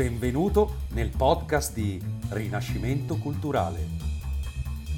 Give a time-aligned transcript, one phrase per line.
[0.00, 3.86] Benvenuto nel podcast di Rinascimento Culturale,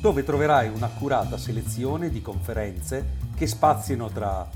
[0.01, 4.49] dove troverai un'accurata selezione di conferenze che spaziano tra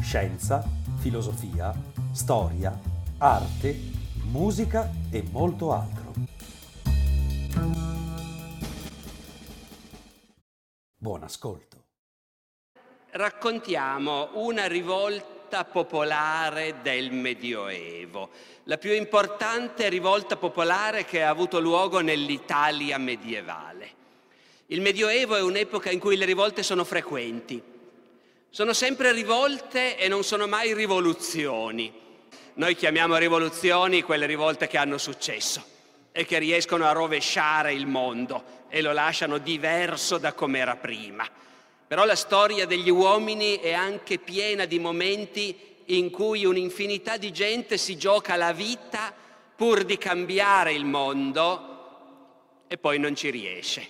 [0.00, 0.64] scienza,
[0.96, 1.72] filosofia,
[2.10, 2.76] storia,
[3.18, 3.78] arte,
[4.24, 6.12] musica e molto altro.
[10.96, 11.76] Buon ascolto.
[13.12, 18.30] Raccontiamo una rivolta popolare del Medioevo,
[18.64, 23.90] la più importante rivolta popolare che ha avuto luogo nell'Italia medievale.
[24.66, 27.62] Il Medioevo è un'epoca in cui le rivolte sono frequenti.
[28.48, 31.92] Sono sempre rivolte e non sono mai rivoluzioni.
[32.54, 35.62] Noi chiamiamo rivoluzioni quelle rivolte che hanno successo
[36.12, 41.28] e che riescono a rovesciare il mondo e lo lasciano diverso da come era prima.
[41.92, 45.54] Però la storia degli uomini è anche piena di momenti
[45.88, 49.12] in cui un'infinità di gente si gioca la vita
[49.54, 53.86] pur di cambiare il mondo e poi non ci riesce.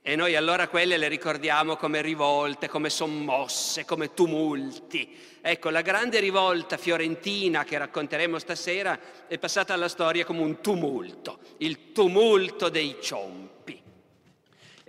[0.00, 5.14] E noi allora quelle le ricordiamo come rivolte, come sommosse, come tumulti.
[5.42, 11.40] Ecco, la grande rivolta fiorentina che racconteremo stasera è passata alla storia come un tumulto,
[11.58, 13.49] il tumulto dei ciompi.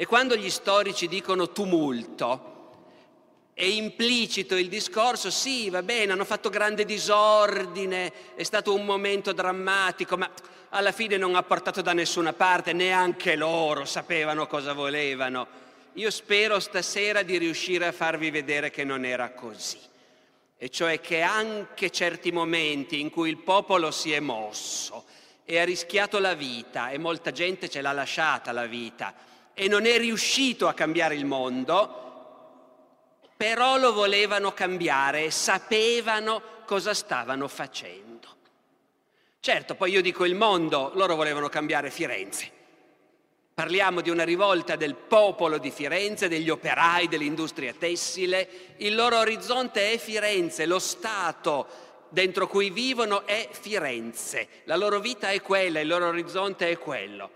[0.02, 2.72] E quando gli storici dicono tumulto,
[3.54, 9.32] è implicito il discorso, sì, va bene, hanno fatto grande disordine, è stato un momento
[9.32, 10.28] drammatico, ma
[10.70, 15.48] alla fine non ha portato da nessuna parte, neanche loro sapevano cosa volevano.
[15.94, 19.78] Io spero stasera di riuscire a farvi vedere che non era così,
[20.58, 25.04] e cioè che anche certi momenti in cui il popolo si è mosso
[25.46, 29.86] e ha rischiato la vita, e molta gente ce l'ha lasciata la vita, e non
[29.86, 32.00] è riuscito a cambiare il mondo,
[33.36, 38.10] però lo volevano cambiare sapevano cosa stavano facendo.
[39.40, 42.60] Certo, poi io dico il mondo, loro volevano cambiare Firenze.
[43.54, 48.76] Parliamo di una rivolta del popolo di Firenze, degli operai dell'industria tessile.
[48.78, 51.68] Il loro orizzonte è Firenze, lo Stato
[52.10, 54.48] dentro cui vivono è Firenze.
[54.66, 57.30] La loro vita è quella, il loro orizzonte è quello.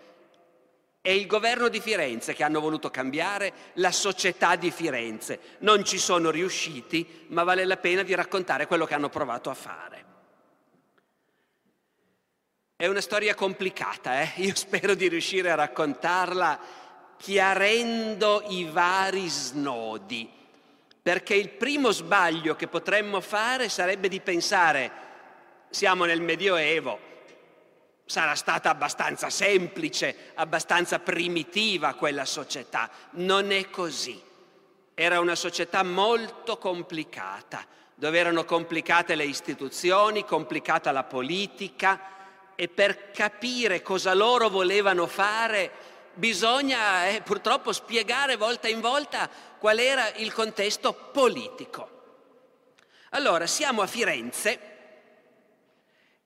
[1.05, 5.39] È il governo di Firenze che hanno voluto cambiare la società di Firenze.
[5.59, 9.53] Non ci sono riusciti, ma vale la pena di raccontare quello che hanno provato a
[9.53, 10.05] fare.
[12.75, 14.31] È una storia complicata, eh?
[14.41, 16.59] io spero di riuscire a raccontarla
[17.17, 20.27] chiarendo i vari snodi,
[21.03, 24.91] perché il primo sbaglio che potremmo fare sarebbe di pensare
[25.69, 26.99] siamo nel Medioevo,
[28.05, 32.89] sarà stata abbastanza semplice, abbastanza primitiva quella società.
[33.11, 34.21] Non è così.
[34.93, 42.13] Era una società molto complicata, dove erano complicate le istituzioni, complicata la politica
[42.55, 49.29] e per capire cosa loro volevano fare bisogna eh, purtroppo spiegare volta in volta
[49.59, 51.89] qual era il contesto politico.
[53.09, 54.74] Allora, siamo a Firenze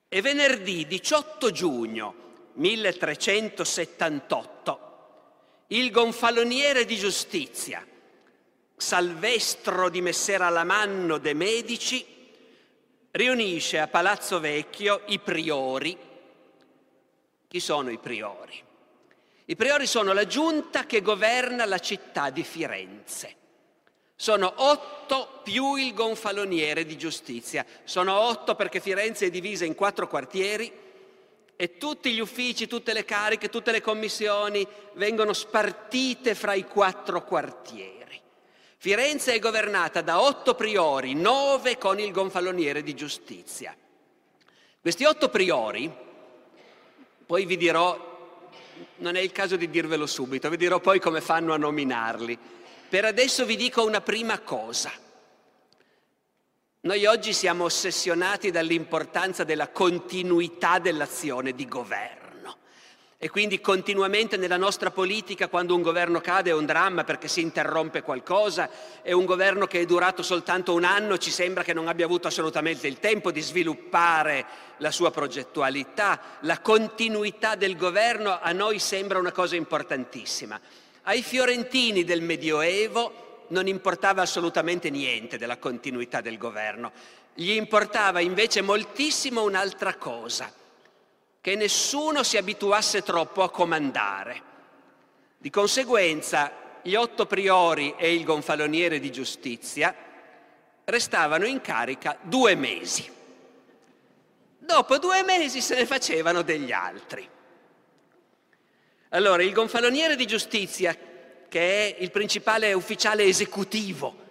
[0.10, 2.16] e venerdì 18 giugno
[2.54, 4.88] 1378
[5.72, 7.86] il gonfaloniere di giustizia,
[8.76, 12.04] Salvestro di Messera Lamanno de Medici,
[13.12, 15.96] riunisce a Palazzo Vecchio i priori.
[17.48, 18.64] Chi sono i priori?
[19.46, 23.36] I priori sono la giunta che governa la città di Firenze.
[24.22, 27.66] Sono otto più il gonfaloniere di giustizia.
[27.86, 30.70] Sono otto perché Firenze è divisa in quattro quartieri
[31.56, 37.24] e tutti gli uffici, tutte le cariche, tutte le commissioni vengono spartite fra i quattro
[37.24, 38.20] quartieri.
[38.76, 43.74] Firenze è governata da otto priori, nove con il gonfaloniere di giustizia.
[44.82, 45.90] Questi otto priori,
[47.26, 48.36] poi vi dirò,
[48.98, 52.58] non è il caso di dirvelo subito, vi dirò poi come fanno a nominarli
[52.90, 54.92] per adesso vi dico una prima cosa.
[56.82, 62.18] Noi oggi siamo ossessionati dall'importanza della continuità dell'azione di governo.
[63.22, 67.42] E quindi continuamente nella nostra politica, quando un governo cade, è un dramma perché si
[67.42, 68.70] interrompe qualcosa,
[69.02, 72.30] e un governo che è durato soltanto un anno ci sembra che non abbia avuto
[72.30, 74.46] assolutamente il tempo di sviluppare
[74.78, 76.20] la sua progettualità.
[76.42, 80.60] La continuità del governo a noi sembra una cosa importantissima.
[81.04, 86.92] Ai fiorentini del Medioevo non importava assolutamente niente della continuità del governo,
[87.34, 90.52] gli importava invece moltissimo un'altra cosa,
[91.42, 94.42] che nessuno si abituasse troppo a comandare.
[95.38, 96.52] Di conseguenza
[96.82, 99.96] gli otto priori e il gonfaloniere di giustizia
[100.84, 103.10] restavano in carica due mesi.
[104.58, 107.28] Dopo due mesi se ne facevano degli altri.
[109.10, 110.96] Allora, il gonfaloniere di giustizia,
[111.48, 114.28] che è il principale ufficiale esecutivo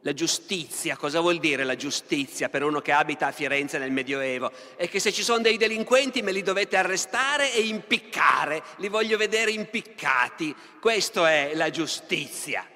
[0.00, 4.52] la giustizia, cosa vuol dire la giustizia per uno che abita a Firenze nel Medioevo?
[4.76, 9.16] È che se ci sono dei delinquenti me li dovete arrestare e impiccare, li voglio
[9.16, 10.54] vedere impiccati.
[10.78, 12.66] Questo è la giustizia.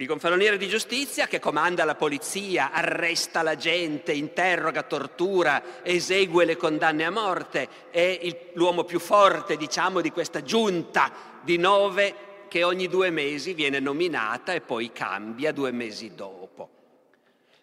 [0.00, 6.56] Il gonfaloniere di giustizia che comanda la polizia, arresta la gente, interroga, tortura, esegue le
[6.56, 11.12] condanne a morte, è l'uomo più forte, diciamo, di questa giunta
[11.42, 12.14] di nove
[12.48, 16.70] che ogni due mesi viene nominata e poi cambia due mesi dopo.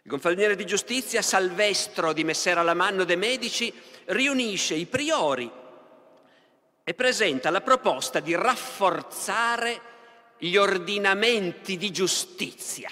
[0.03, 3.73] Il gonfaloniere di giustizia Salvestro di Messera Lamanno de' Medici
[4.05, 5.49] riunisce i priori
[6.83, 9.95] e presenta la proposta di rafforzare
[10.37, 12.89] gli ordinamenti di giustizia,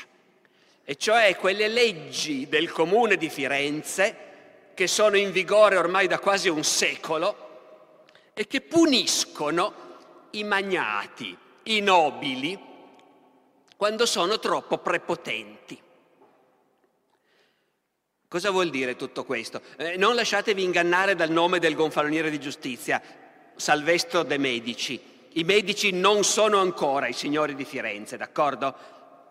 [0.83, 4.23] e cioè quelle leggi del comune di Firenze
[4.73, 7.43] che sono in vigore ormai da quasi un secolo
[8.33, 9.73] e che puniscono
[10.31, 12.59] i magnati, i nobili
[13.75, 15.81] quando sono troppo prepotenti.
[18.27, 19.61] Cosa vuol dire tutto questo?
[19.77, 23.01] Eh, non lasciatevi ingannare dal nome del gonfaloniere di giustizia,
[23.55, 25.14] Salvestro de' Medici.
[25.37, 28.73] I medici non sono ancora i signori di Firenze, d'accordo?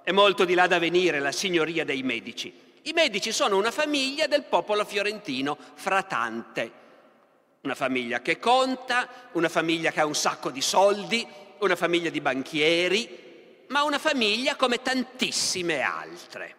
[0.02, 2.52] È molto di là da venire la signoria dei medici.
[2.82, 6.82] I medici sono una famiglia del popolo fiorentino, fratante.
[7.62, 11.26] Una famiglia che conta, una famiglia che ha un sacco di soldi,
[11.60, 16.56] una famiglia di banchieri, ma una famiglia come tantissime altre.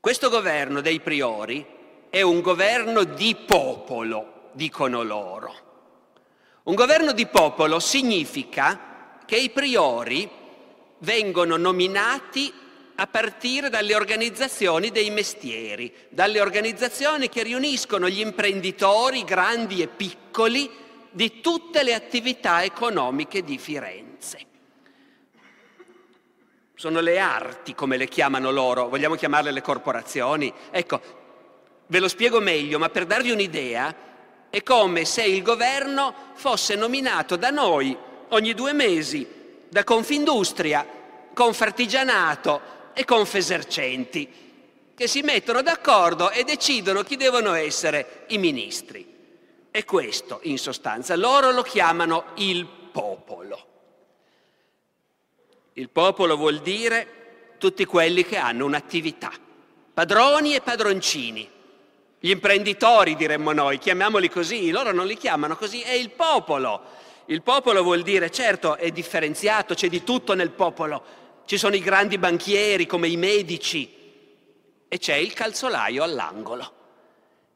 [0.00, 1.66] Questo governo dei priori
[2.08, 5.67] è un governo di popolo, dicono loro.
[6.68, 10.28] Un governo di popolo significa che i priori
[10.98, 12.52] vengono nominati
[12.94, 20.70] a partire dalle organizzazioni dei mestieri, dalle organizzazioni che riuniscono gli imprenditori grandi e piccoli
[21.10, 24.38] di tutte le attività economiche di Firenze.
[26.74, 30.52] Sono le arti, come le chiamano loro, vogliamo chiamarle le corporazioni?
[30.70, 31.00] Ecco,
[31.86, 34.07] ve lo spiego meglio, ma per darvi un'idea,
[34.50, 37.96] è come se il governo fosse nominato da noi
[38.28, 39.26] ogni due mesi
[39.68, 40.86] da Confindustria,
[41.34, 42.60] Confartigianato
[42.94, 44.46] e Confesercenti,
[44.94, 49.06] che si mettono d'accordo e decidono chi devono essere i ministri.
[49.70, 51.14] È questo, in sostanza.
[51.14, 53.66] Loro lo chiamano il popolo.
[55.74, 59.30] Il popolo vuol dire tutti quelli che hanno un'attività,
[59.94, 61.48] padroni e padroncini.
[62.20, 66.82] Gli imprenditori, diremmo noi, chiamiamoli così, loro non li chiamano così, è il popolo.
[67.26, 71.02] Il popolo vuol dire, certo, è differenziato, c'è di tutto nel popolo.
[71.44, 73.88] Ci sono i grandi banchieri come i medici
[74.88, 76.72] e c'è il calzolaio all'angolo.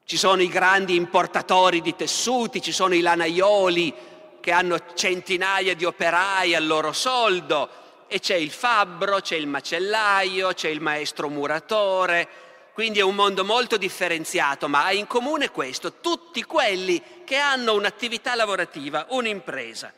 [0.04, 3.94] Ci sono i grandi importatori di tessuti, ci sono i lanaioli
[4.40, 7.68] che hanno centinaia di operai al loro soldo
[8.06, 12.41] e c'è il fabbro, c'è il macellaio, c'è il maestro muratore.
[12.72, 17.74] Quindi è un mondo molto differenziato, ma ha in comune questo, tutti quelli che hanno
[17.74, 19.92] un'attività lavorativa, un'impresa.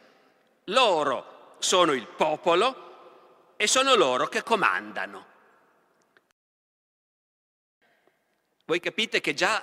[0.64, 5.26] Loro sono il popolo e sono loro che comandano.
[8.64, 9.62] Voi capite che già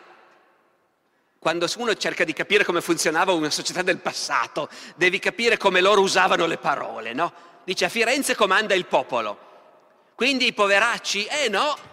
[1.42, 6.02] quando uno cerca di capire come funzionava una società del passato, devi capire come loro
[6.02, 7.34] usavano le parole, no?
[7.64, 9.50] Dice a Firenze comanda il popolo.
[10.14, 11.26] Quindi i poveracci?
[11.26, 11.91] Eh no.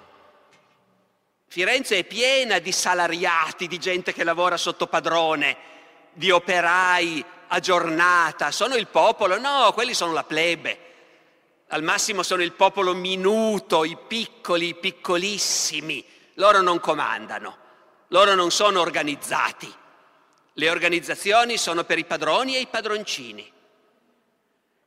[1.50, 5.56] Firenze è piena di salariati, di gente che lavora sotto padrone,
[6.12, 8.50] di operai a giornata.
[8.50, 9.38] Sono il popolo?
[9.38, 10.78] No, quelli sono la plebe.
[11.68, 16.04] Al massimo sono il popolo minuto, i piccoli, i piccolissimi.
[16.34, 17.56] Loro non comandano.
[18.08, 19.72] Loro non sono organizzati.
[20.52, 23.50] Le organizzazioni sono per i padroni e i padroncini.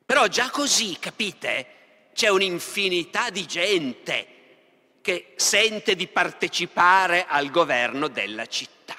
[0.06, 4.31] Però già così, capite, c'è un'infinità di gente
[5.02, 8.96] che sente di partecipare al governo della città.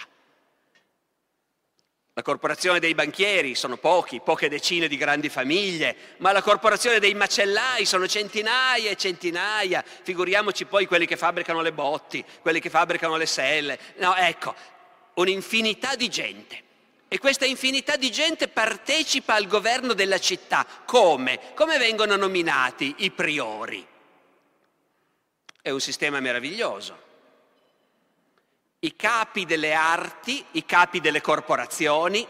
[2.15, 7.15] La corporazione dei banchieri sono pochi, poche decine di grandi famiglie, ma la corporazione dei
[7.15, 13.15] macellai sono centinaia e centinaia, figuriamoci poi quelli che fabbricano le botti, quelli che fabbricano
[13.15, 13.79] le selle.
[13.95, 14.53] No, ecco,
[15.15, 16.61] un'infinità di gente.
[17.07, 20.67] E questa infinità di gente partecipa al governo della città.
[20.85, 21.39] Come?
[21.55, 23.92] Come vengono nominati i priori?
[25.63, 27.11] È un sistema meraviglioso
[28.83, 32.27] i capi delle arti, i capi delle corporazioni,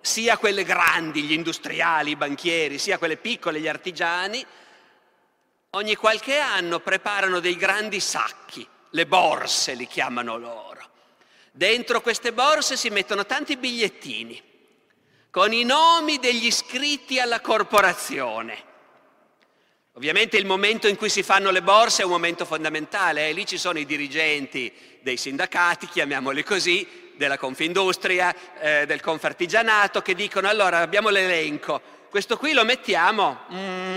[0.00, 4.44] sia quelle grandi, gli industriali, i banchieri, sia quelle piccole, gli artigiani,
[5.70, 10.88] ogni qualche anno preparano dei grandi sacchi, le borse li chiamano loro.
[11.50, 14.40] Dentro queste borse si mettono tanti bigliettini
[15.30, 18.68] con i nomi degli iscritti alla corporazione.
[19.94, 23.32] Ovviamente il momento in cui si fanno le borse è un momento fondamentale, eh?
[23.32, 30.14] lì ci sono i dirigenti dei sindacati, chiamiamoli così, della Confindustria, eh, del Confartigianato, che
[30.14, 33.40] dicono allora abbiamo l'elenco, questo qui lo mettiamo?
[33.52, 33.96] Mm,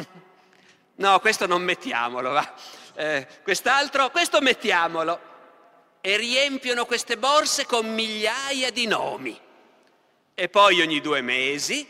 [0.96, 2.54] no, questo non mettiamolo, va.
[2.96, 5.32] Eh, quest'altro, questo mettiamolo.
[6.02, 9.40] E riempiono queste borse con migliaia di nomi.
[10.34, 11.88] E poi ogni due mesi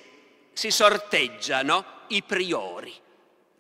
[0.51, 3.01] si sorteggiano i priori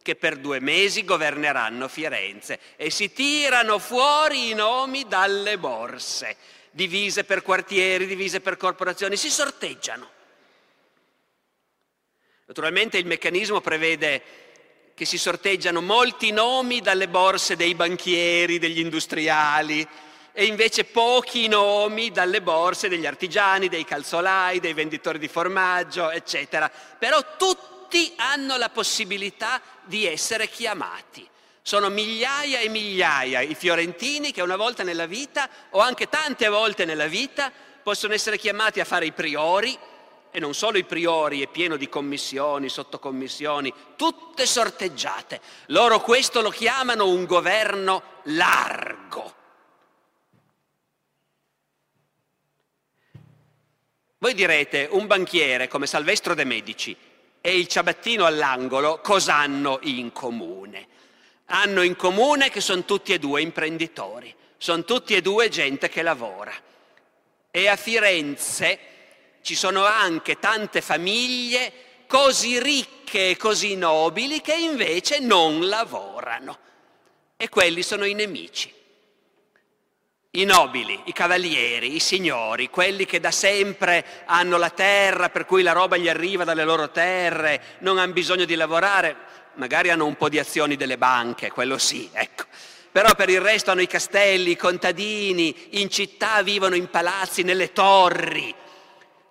[0.03, 6.35] che per due mesi governeranno Firenze e si tirano fuori i nomi dalle borse,
[6.69, 10.11] divise per quartieri, divise per corporazioni, si sorteggiano.
[12.45, 14.21] Naturalmente il meccanismo prevede
[14.93, 19.87] che si sorteggiano molti nomi dalle borse dei banchieri, degli industriali,
[20.35, 26.69] e invece pochi nomi dalle borse degli artigiani, dei calzolai, dei venditori di formaggio, eccetera.
[26.99, 27.72] Però tutti
[28.15, 31.29] hanno la possibilità di essere chiamati.
[31.61, 36.85] Sono migliaia e migliaia i fiorentini che una volta nella vita, o anche tante volte
[36.85, 37.51] nella vita,
[37.83, 39.77] possono essere chiamati a fare i priori,
[40.31, 45.39] e non solo i priori, è pieno di commissioni, sottocommissioni, tutte sorteggiate.
[45.67, 49.35] Loro questo lo chiamano un governo largo.
[54.17, 56.97] Voi direte, un banchiere come Salvestro De Medici
[57.45, 60.87] e il ciabattino all'angolo cosa hanno in comune?
[61.47, 66.03] Hanno in comune che sono tutti e due imprenditori, sono tutti e due gente che
[66.03, 66.53] lavora.
[67.51, 68.79] E a Firenze
[69.41, 71.73] ci sono anche tante famiglie
[72.07, 76.57] così ricche e così nobili che invece non lavorano.
[77.35, 78.73] E quelli sono i nemici
[80.35, 85.61] i nobili, i cavalieri, i signori, quelli che da sempre hanno la terra, per cui
[85.61, 89.15] la roba gli arriva dalle loro terre, non hanno bisogno di lavorare,
[89.55, 92.45] magari hanno un po' di azioni delle banche, quello sì, ecco.
[92.91, 97.71] Però per il resto hanno i castelli, i contadini, in città vivono in palazzi, nelle
[97.71, 98.55] torri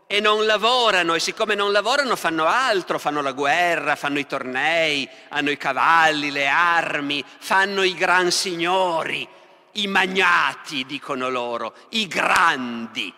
[0.06, 5.09] e non lavorano e siccome non lavorano fanno altro, fanno la guerra, fanno i tornei,
[5.30, 9.28] hanno i cavalli, le armi, fanno i gran signori
[9.72, 13.12] i magnati, dicono loro, i grandi.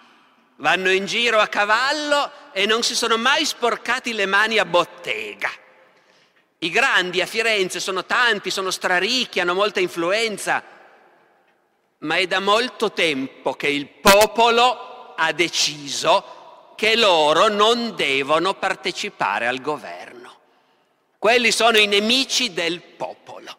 [0.56, 5.50] Vanno in giro a cavallo e non si sono mai sporcati le mani a bottega.
[6.58, 10.62] I grandi a Firenze sono tanti, sono straricchi, hanno molta influenza,
[11.98, 19.46] ma è da molto tempo che il popolo ha deciso che loro non devono partecipare
[19.46, 20.12] al governo.
[21.18, 23.58] Quelli sono i nemici del popolo.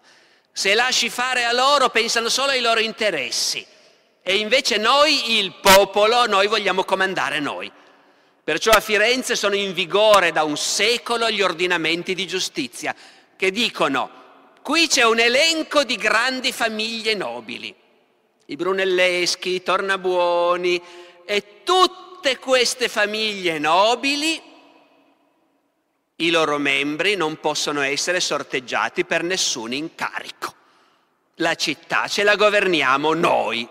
[0.58, 3.66] Se lasci fare a loro pensano solo ai loro interessi
[4.22, 7.70] e invece noi, il popolo, noi vogliamo comandare noi.
[8.42, 12.96] Perciò a Firenze sono in vigore da un secolo gli ordinamenti di giustizia
[13.36, 14.10] che dicono
[14.62, 17.76] qui c'è un elenco di grandi famiglie nobili,
[18.46, 20.82] i Brunelleschi, i Tornabuoni
[21.26, 24.42] e tutte queste famiglie nobili
[26.18, 30.54] i loro membri non possono essere sorteggiati per nessun incarico.
[31.36, 33.68] La città ce la governiamo noi.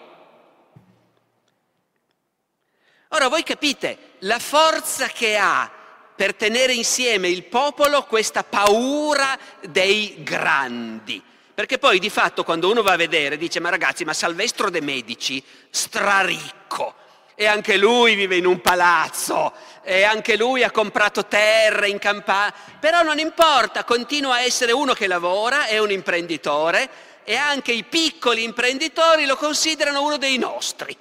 [3.09, 5.71] Ora voi capite la forza che ha
[6.15, 11.23] per tenere insieme il popolo questa paura dei grandi.
[11.55, 14.81] Perché poi di fatto quando uno va a vedere dice ma ragazzi ma Salvestro de
[14.81, 16.95] Medici, straricco,
[17.35, 22.55] e anche lui vive in un palazzo e anche lui ha comprato terre in campagna,
[22.81, 26.89] però non importa, continua a essere uno che lavora, è un imprenditore
[27.25, 30.97] e anche i piccoli imprenditori lo considerano uno dei nostri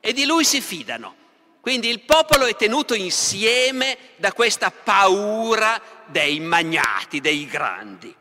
[0.00, 1.16] e di lui si fidano.
[1.60, 8.14] Quindi il popolo è tenuto insieme da questa paura dei magnati, dei grandi.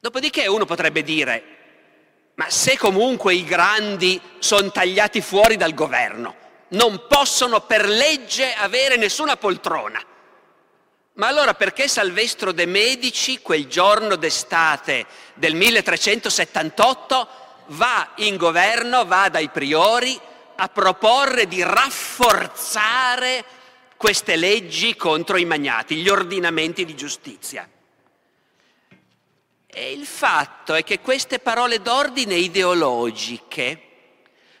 [0.00, 1.57] Dopodiché uno potrebbe dire,
[2.38, 6.34] ma se comunque i grandi sono tagliati fuori dal governo,
[6.68, 10.00] non possono per legge avere nessuna poltrona.
[11.14, 15.04] Ma allora perché Salvestro de' Medici, quel giorno d'estate
[15.34, 17.28] del 1378,
[17.70, 20.16] va in governo, va dai priori
[20.54, 23.44] a proporre di rafforzare
[23.96, 27.68] queste leggi contro i magnati, gli ordinamenti di giustizia?
[29.70, 33.82] E il fatto è che queste parole d'ordine ideologiche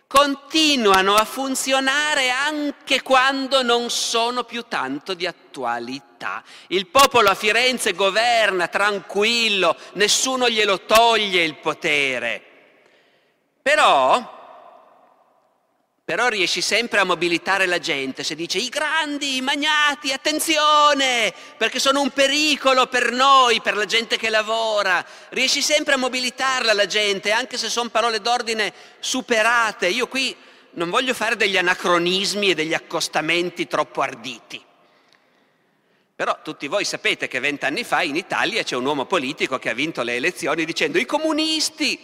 [0.06, 6.42] continuano a funzionare anche quando non sono più tanto di attualità.
[6.68, 12.42] Il popolo a Firenze governa tranquillo, nessuno glielo toglie il potere.
[13.62, 14.37] Però
[16.08, 21.78] però riesci sempre a mobilitare la gente se dice i grandi, i magnati, attenzione, perché
[21.78, 25.04] sono un pericolo per noi, per la gente che lavora.
[25.28, 29.88] Riesci sempre a mobilitarla la gente, anche se sono parole d'ordine superate.
[29.88, 30.34] Io qui
[30.70, 34.64] non voglio fare degli anacronismi e degli accostamenti troppo arditi.
[36.16, 39.74] Però tutti voi sapete che vent'anni fa in Italia c'è un uomo politico che ha
[39.74, 42.02] vinto le elezioni dicendo i comunisti,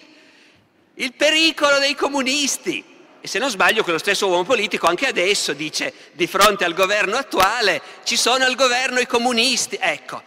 [0.97, 2.93] il pericolo dei comunisti.
[3.25, 7.17] E se non sbaglio, quello stesso uomo politico anche adesso dice di fronte al governo
[7.17, 9.79] attuale ci sono al governo i comunisti.
[9.81, 10.23] Ecco,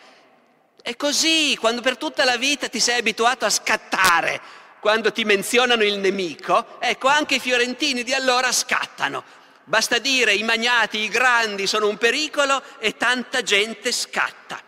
[0.82, 4.42] è così, quando per tutta la vita ti sei abituato a scattare
[4.80, 9.24] quando ti menzionano il nemico, ecco, anche i fiorentini di allora scattano.
[9.66, 14.60] Basta dire i magnati, i grandi sono un pericolo e tanta gente scatta.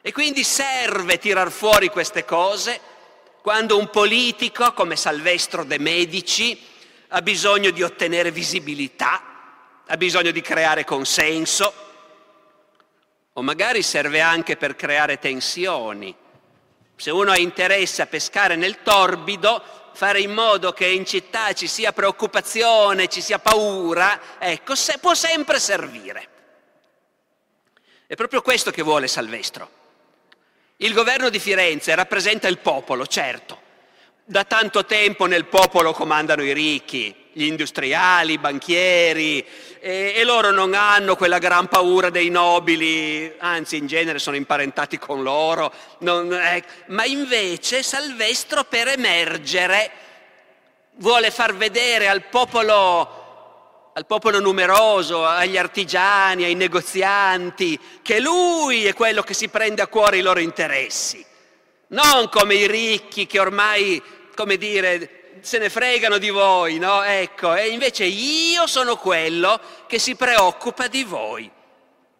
[0.00, 2.80] E quindi serve tirar fuori queste cose
[3.40, 6.76] quando un politico come Salvestro De Medici
[7.08, 9.22] ha bisogno di ottenere visibilità,
[9.86, 11.86] ha bisogno di creare consenso,
[13.32, 16.14] o magari serve anche per creare tensioni.
[16.96, 19.62] Se uno ha interesse a pescare nel torbido,
[19.92, 25.14] fare in modo che in città ci sia preoccupazione, ci sia paura, ecco, se, può
[25.14, 26.28] sempre servire.
[28.06, 29.76] È proprio questo che vuole Salvestro.
[30.78, 33.60] Il governo di Firenze rappresenta il popolo, certo,
[34.30, 39.42] da tanto tempo nel popolo comandano i ricchi, gli industriali, i banchieri,
[39.80, 44.98] e, e, loro non hanno quella gran paura dei nobili, anzi in genere sono imparentati
[44.98, 49.90] con loro, non, eh, ma invece Salvestro per emergere
[50.96, 58.92] vuole far vedere al popolo, al popolo numeroso, agli artigiani, ai negozianti, che lui è
[58.92, 61.24] quello che si prende a cuore i loro interessi,
[61.90, 67.02] non come i ricchi che ormai come dire, se ne fregano di voi, no?
[67.02, 71.50] Ecco, e invece io sono quello che si preoccupa di voi.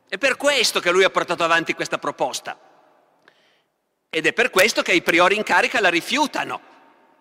[0.08, 2.58] È per questo che lui ha portato avanti questa proposta.
[4.10, 6.60] Ed è per questo che i priori in carica la rifiutano,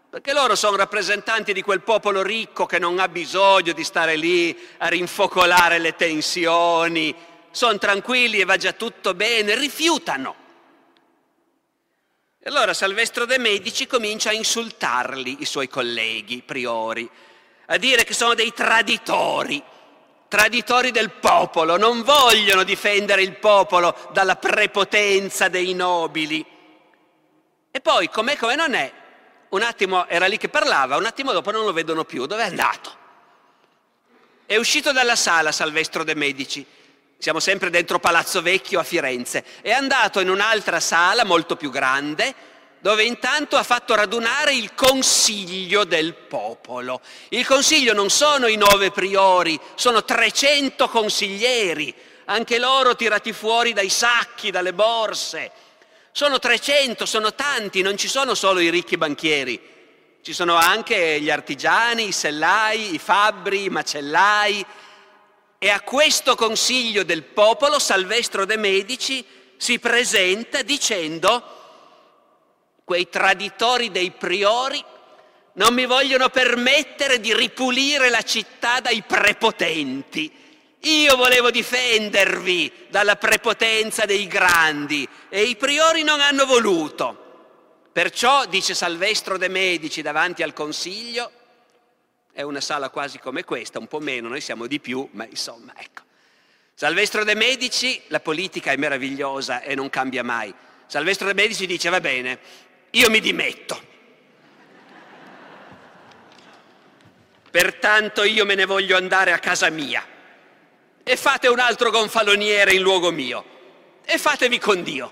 [0.09, 4.57] perché loro sono rappresentanti di quel popolo ricco che non ha bisogno di stare lì
[4.79, 7.15] a rinfocolare le tensioni,
[7.51, 10.46] sono tranquilli e va già tutto bene, rifiutano.
[12.47, 17.09] E allora Salvestro De Medici comincia a insultarli, i suoi colleghi priori,
[17.65, 19.61] a dire che sono dei traditori,
[20.29, 26.45] traditori del popolo, non vogliono difendere il popolo dalla prepotenza dei nobili.
[27.69, 28.93] E poi, com'è come non è,
[29.49, 32.47] un attimo era lì che parlava, un attimo dopo non lo vedono più, dove è
[32.47, 32.95] andato?
[34.45, 36.65] È uscito dalla sala Salvestro De Medici,
[37.19, 42.33] siamo sempre dentro Palazzo Vecchio a Firenze, è andato in un'altra sala molto più grande,
[42.79, 47.01] dove intanto ha fatto radunare il consiglio del popolo.
[47.29, 51.93] Il consiglio non sono i nove priori, sono 300 consiglieri,
[52.25, 55.51] anche loro tirati fuori dai sacchi, dalle borse.
[56.11, 59.59] Sono 300, sono tanti, non ci sono solo i ricchi banchieri,
[60.21, 64.65] ci sono anche gli artigiani, i sellai, i fabbri, i macellai,
[65.59, 69.25] e a questo consiglio del popolo Salvestro de' Medici
[69.57, 71.55] si presenta dicendo
[72.83, 74.83] quei traditori dei priori
[75.57, 80.31] non mi vogliono permettere di ripulire la città dai prepotenti.
[80.81, 87.25] Io volevo difendervi dalla prepotenza dei grandi e i priori non hanno voluto.
[87.91, 91.31] Perciò, dice Salvestro de' Medici davanti al consiglio,
[92.37, 95.73] è una sala quasi come questa, un po' meno, noi siamo di più, ma insomma,
[95.75, 96.03] ecco.
[96.75, 100.53] Salvestro De Medici, la politica è meravigliosa e non cambia mai.
[100.85, 102.37] Salvestro De Medici dice, va bene,
[102.91, 103.81] io mi dimetto.
[107.49, 110.05] Pertanto io me ne voglio andare a casa mia.
[111.03, 113.45] E fate un altro gonfaloniere in luogo mio.
[114.05, 115.11] E fatevi con Dio.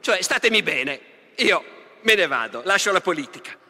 [0.00, 1.00] Cioè, statemi bene.
[1.36, 1.64] Io
[2.02, 3.64] me ne vado, lascio la politica.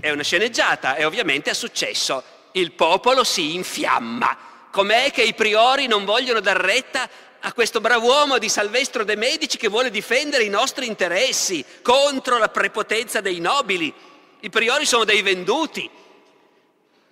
[0.00, 2.22] È una sceneggiata e ovviamente è successo.
[2.52, 4.36] Il popolo si infiamma.
[4.70, 7.08] Com'è che i priori non vogliono dar retta
[7.40, 12.48] a questo brav'uomo di Salvestro de' Medici che vuole difendere i nostri interessi contro la
[12.48, 13.92] prepotenza dei nobili?
[14.40, 15.88] I priori sono dei venduti.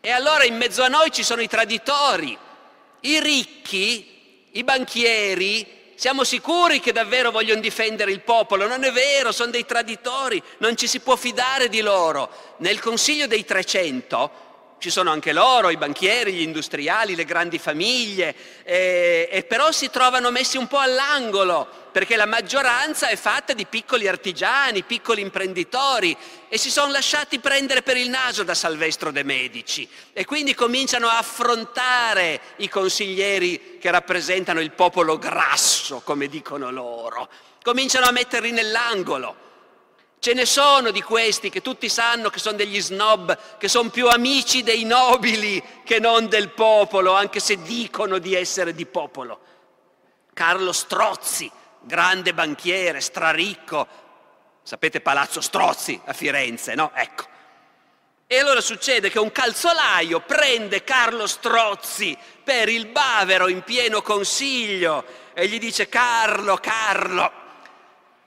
[0.00, 2.36] E allora in mezzo a noi ci sono i traditori,
[3.00, 8.66] i ricchi, i banchieri, siamo sicuri che davvero vogliono difendere il popolo?
[8.66, 12.54] Non è vero, sono dei traditori, non ci si può fidare di loro.
[12.60, 14.30] Nel Consiglio dei 300
[14.78, 18.34] ci sono anche loro, i banchieri, gli industriali, le grandi famiglie,
[18.64, 23.66] e, e però si trovano messi un po' all'angolo, perché la maggioranza è fatta di
[23.66, 26.16] piccoli artigiani, piccoli imprenditori
[26.48, 31.08] e si sono lasciati prendere per il naso da Salvestro de' Medici e quindi cominciano
[31.08, 37.28] a affrontare i consiglieri che rappresentano il popolo grasso, come dicono loro,
[37.62, 39.48] cominciano a metterli nell'angolo.
[40.20, 44.06] Ce ne sono di questi che tutti sanno che sono degli snob, che sono più
[44.06, 49.40] amici dei nobili che non del popolo, anche se dicono di essere di popolo.
[50.34, 51.50] Carlo Strozzi,
[51.80, 53.86] grande banchiere, straricco,
[54.62, 56.92] sapete Palazzo Strozzi a Firenze, no?
[56.94, 57.28] Ecco.
[58.26, 65.04] E allora succede che un calzolaio prende Carlo Strozzi per il bavero in pieno consiglio
[65.34, 67.32] e gli dice Carlo, Carlo,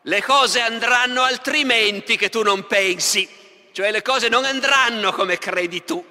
[0.01, 3.29] le cose andranno altrimenti che tu non pensi,
[3.71, 6.05] cioè le cose non andranno come credi tu.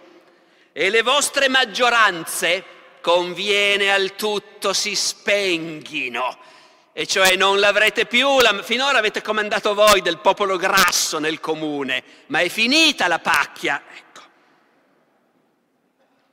[0.72, 2.64] E le vostre maggioranze
[3.02, 6.38] conviene al tutto si spenghino,
[6.92, 12.02] e cioè non l'avrete più, la, finora avete comandato voi del popolo grasso nel comune,
[12.26, 13.82] ma è finita la pacchia.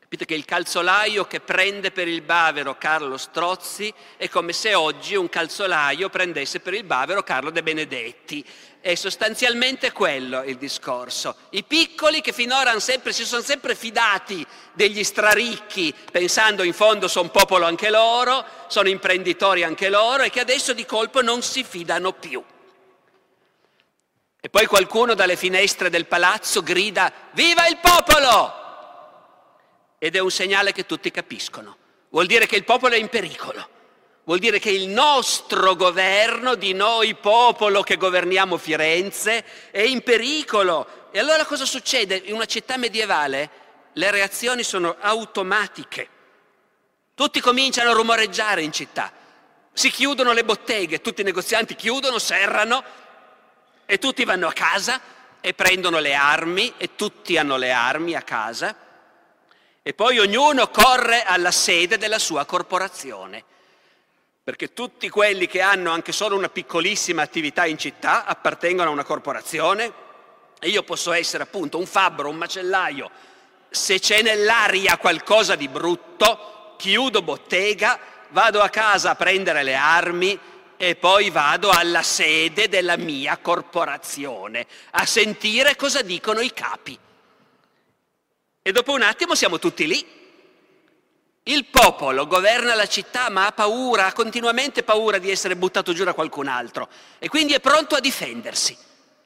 [0.10, 5.16] Capite che il calzolaio che prende per il bavero Carlo Strozzi è come se oggi
[5.16, 8.44] un calzolaio prendesse per il bavero Carlo De Benedetti.
[8.82, 11.36] È sostanzialmente quello il discorso.
[11.50, 17.30] I piccoli che finora sempre, si sono sempre fidati degli straricchi, pensando in fondo sono
[17.30, 22.14] popolo anche loro, sono imprenditori anche loro, e che adesso di colpo non si fidano
[22.14, 22.42] più.
[24.42, 28.60] E poi qualcuno dalle finestre del palazzo grida Viva il popolo!
[30.00, 31.76] ed è un segnale che tutti capiscono.
[32.10, 33.78] Vuol dire che il popolo è in pericolo.
[34.30, 41.10] Vuol dire che il nostro governo, di noi popolo che governiamo Firenze, è in pericolo.
[41.10, 42.22] E allora cosa succede?
[42.26, 43.50] In una città medievale
[43.94, 46.08] le reazioni sono automatiche.
[47.16, 49.12] Tutti cominciano a rumoreggiare in città.
[49.74, 52.84] Si chiudono le botteghe, tutti i negozianti chiudono, serrano
[53.88, 55.02] e tutti vanno a casa
[55.42, 58.76] e prendono le armi e tutti hanno le armi a casa
[59.82, 63.44] e poi ognuno corre alla sede della sua corporazione,
[64.50, 69.04] perché tutti quelli che hanno anche solo una piccolissima attività in città appartengono a una
[69.04, 69.94] corporazione
[70.60, 73.12] e io posso essere appunto un fabbro, un macellaio.
[73.70, 80.40] Se c'è nell'aria qualcosa di brutto, chiudo bottega, vado a casa a prendere le armi
[80.78, 86.98] e poi vado alla sede della mia corporazione a sentire cosa dicono i capi.
[88.64, 90.19] E dopo un attimo siamo tutti lì.
[91.50, 96.04] Il popolo governa la città ma ha paura, ha continuamente paura di essere buttato giù
[96.04, 98.78] da qualcun altro e quindi è pronto a difendersi.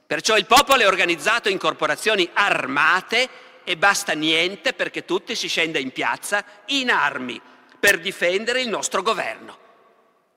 [0.08, 3.28] Perciò il popolo è organizzato in corporazioni armate
[3.66, 7.42] e basta niente perché tutti si scenda in piazza in armi
[7.78, 9.58] per difendere il nostro governo.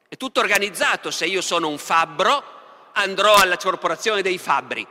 [0.09, 4.85] È tutto organizzato, se io sono un fabbro andrò alla corporazione dei fabbri,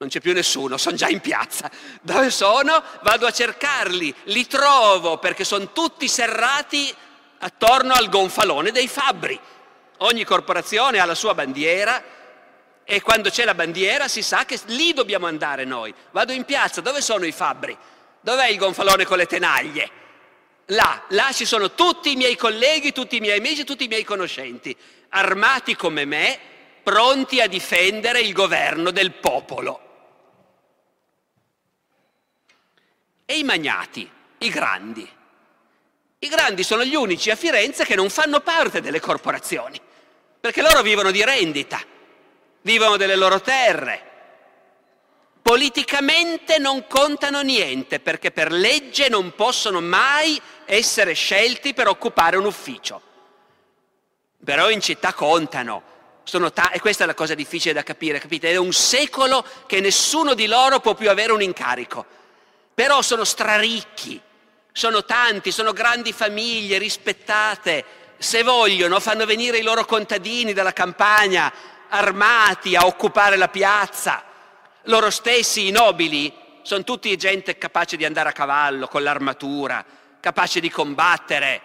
[0.00, 1.70] non c'è più nessuno, sono già in piazza.
[2.00, 2.82] Dove sono?
[3.02, 6.90] Vado a cercarli, li trovo perché sono tutti serrati
[7.40, 9.38] attorno al gonfalone dei fabbri.
[9.98, 12.02] Ogni corporazione ha la sua bandiera
[12.82, 15.92] e quando c'è la bandiera si sa che lì dobbiamo andare noi.
[16.12, 17.76] Vado in piazza, dove sono i fabbri?
[18.22, 19.90] Dov'è il gonfalone con le tenaglie?
[20.68, 24.04] Là, là ci sono tutti i miei colleghi, tutti i miei amici, tutti i miei
[24.04, 24.74] conoscenti,
[25.10, 26.38] armati come me,
[26.82, 29.88] pronti a difendere il governo del popolo.
[33.30, 35.08] E i magnati, i grandi.
[36.18, 39.80] I grandi sono gli unici a Firenze che non fanno parte delle corporazioni,
[40.40, 41.80] perché loro vivono di rendita,
[42.62, 44.08] vivono delle loro terre.
[45.40, 52.46] Politicamente non contano niente perché per legge non possono mai essere scelti per occupare un
[52.46, 53.00] ufficio.
[54.44, 55.84] Però in città contano.
[56.52, 58.50] Ta- e questa è la cosa difficile da capire, capite?
[58.50, 62.18] È un secolo che nessuno di loro può più avere un incarico
[62.80, 64.18] però sono straricchi,
[64.72, 67.84] sono tanti, sono grandi famiglie rispettate,
[68.16, 71.52] se vogliono fanno venire i loro contadini dalla campagna
[71.90, 74.24] armati a occupare la piazza,
[74.84, 79.84] loro stessi, i nobili, sono tutti gente capace di andare a cavallo con l'armatura,
[80.18, 81.60] capace di combattere.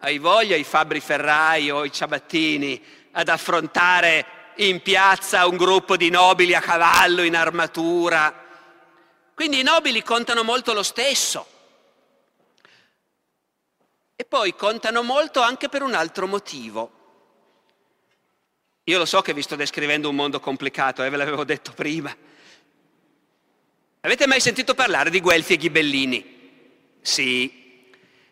[0.00, 6.10] Hai voglia i fabbri ferrai o i ciabattini ad affrontare in piazza un gruppo di
[6.10, 8.41] nobili a cavallo in armatura?
[9.34, 11.46] Quindi i nobili contano molto lo stesso.
[14.14, 17.00] E poi contano molto anche per un altro motivo.
[18.84, 22.14] Io lo so che vi sto descrivendo un mondo complicato, eh, ve l'avevo detto prima.
[24.00, 26.96] Avete mai sentito parlare di Guelfi e Ghibellini?
[27.00, 27.60] Sì.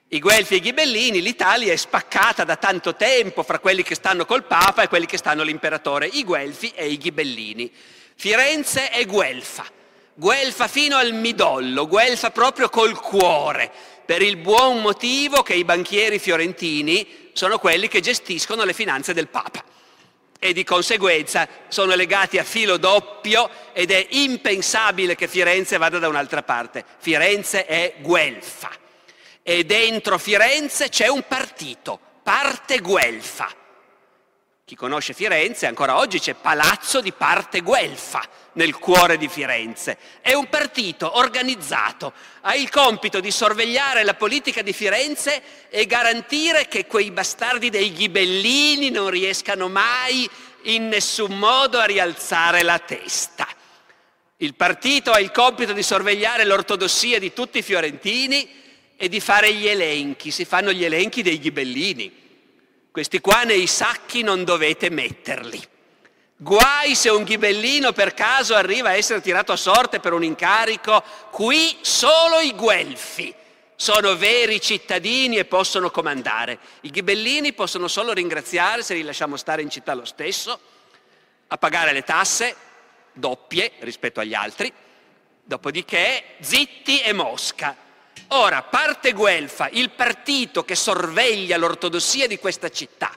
[0.08, 4.24] I Guelfi e i Ghibellini, l'Italia è spaccata da tanto tempo fra quelli che stanno
[4.24, 7.72] col Papa e quelli che stanno l'imperatore, i Guelfi e i Ghibellini.
[8.16, 9.64] Firenze è Guelfa,
[10.20, 13.72] Guelfa fino al midollo, Guelfa proprio col cuore,
[14.04, 19.28] per il buon motivo che i banchieri fiorentini sono quelli che gestiscono le finanze del
[19.28, 19.64] Papa
[20.38, 26.08] e di conseguenza sono legati a filo doppio ed è impensabile che Firenze vada da
[26.08, 26.84] un'altra parte.
[26.98, 28.72] Firenze è Guelfa
[29.42, 33.50] e dentro Firenze c'è un partito, parte Guelfa.
[34.66, 38.22] Chi conosce Firenze, ancora oggi c'è Palazzo di Parte Guelfa
[38.54, 39.96] nel cuore di Firenze.
[40.20, 46.68] È un partito organizzato, ha il compito di sorvegliare la politica di Firenze e garantire
[46.68, 50.28] che quei bastardi dei ghibellini non riescano mai
[50.64, 53.46] in nessun modo a rialzare la testa.
[54.38, 58.58] Il partito ha il compito di sorvegliare l'ortodossia di tutti i fiorentini
[58.96, 62.18] e di fare gli elenchi, si fanno gli elenchi dei ghibellini
[62.90, 65.62] questi qua nei sacchi non dovete metterli.
[66.42, 71.04] Guai se un ghibellino per caso arriva a essere tirato a sorte per un incarico,
[71.30, 73.34] qui solo i guelfi
[73.76, 76.58] sono veri cittadini e possono comandare.
[76.80, 80.58] I ghibellini possono solo ringraziare se li lasciamo stare in città lo stesso,
[81.46, 82.56] a pagare le tasse
[83.12, 84.72] doppie rispetto agli altri,
[85.44, 87.76] dopodiché zitti e mosca.
[88.28, 93.10] Ora, parte Guelfa, il partito che sorveglia l'ortodossia di questa città,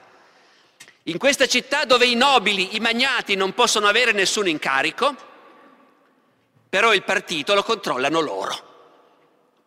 [1.04, 5.14] in questa città dove i nobili, i magnati non possono avere nessun incarico,
[6.68, 8.72] però il partito lo controllano loro.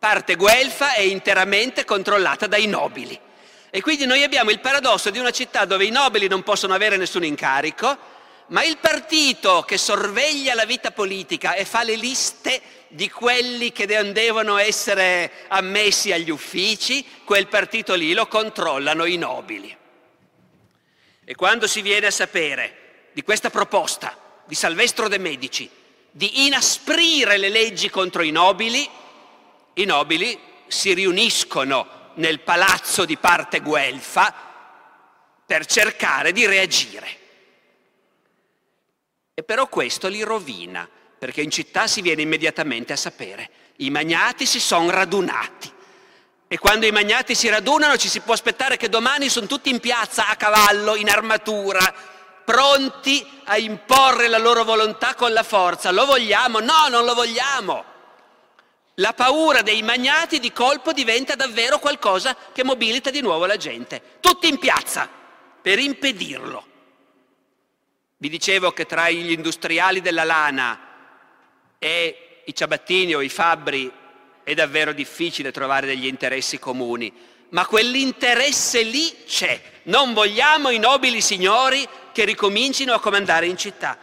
[0.00, 3.18] Parte Guelfa è interamente controllata dai nobili.
[3.70, 6.96] E quindi noi abbiamo il paradosso di una città dove i nobili non possono avere
[6.96, 7.96] nessun incarico,
[8.48, 13.86] ma il partito che sorveglia la vita politica e fa le liste di quelli che
[13.86, 19.77] devono essere ammessi agli uffici, quel partito lì lo controllano i nobili.
[21.30, 25.68] E quando si viene a sapere di questa proposta di Salvestro de' Medici
[26.10, 28.88] di inasprire le leggi contro i nobili,
[29.74, 34.34] i nobili si riuniscono nel palazzo di parte Guelfa
[35.44, 37.18] per cercare di reagire.
[39.34, 40.88] E però questo li rovina,
[41.18, 43.50] perché in città si viene immediatamente a sapere.
[43.76, 45.70] I magnati si sono radunati.
[46.50, 49.80] E quando i magnati si radunano ci si può aspettare che domani sono tutti in
[49.80, 51.94] piazza a cavallo, in armatura,
[52.42, 55.90] pronti a imporre la loro volontà con la forza.
[55.90, 56.60] Lo vogliamo?
[56.60, 57.84] No, non lo vogliamo.
[58.94, 64.00] La paura dei magnati di colpo diventa davvero qualcosa che mobilita di nuovo la gente.
[64.18, 65.06] Tutti in piazza
[65.60, 66.66] per impedirlo.
[68.16, 70.80] Vi dicevo che tra gli industriali della lana
[71.78, 73.92] e i ciabattini o i fabbri
[74.48, 77.12] è davvero difficile trovare degli interessi comuni,
[77.50, 79.60] ma quell'interesse lì c'è.
[79.82, 83.98] Non vogliamo i nobili signori che ricomincino a comandare in città.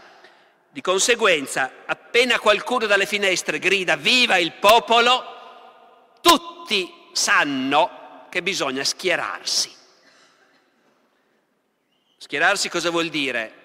[0.69, 9.73] Di conseguenza, appena qualcuno dalle finestre grida viva il popolo, tutti sanno che bisogna schierarsi.
[12.17, 13.63] Schierarsi cosa vuol dire?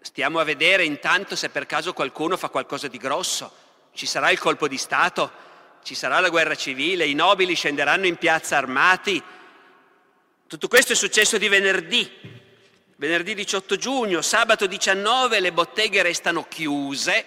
[0.00, 3.64] Stiamo a vedere intanto se per caso qualcuno fa qualcosa di grosso.
[3.92, 5.44] Ci sarà il colpo di Stato,
[5.86, 9.22] ci sarà la guerra civile, i nobili scenderanno in piazza armati.
[10.48, 12.10] Tutto questo è successo di venerdì.
[12.96, 17.24] Venerdì 18 giugno, sabato 19 le botteghe restano chiuse.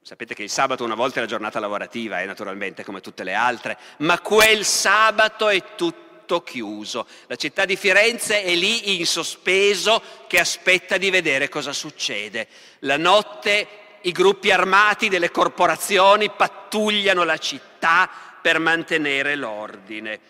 [0.00, 3.34] Sapete che il sabato una volta è la giornata lavorativa, eh, naturalmente, come tutte le
[3.34, 7.06] altre, ma quel sabato è tutto chiuso.
[7.26, 12.48] La città di Firenze è lì in sospeso che aspetta di vedere cosa succede.
[12.78, 18.08] La notte i gruppi armati delle corporazioni pattugliano la città
[18.40, 20.20] per mantenere l'ordine.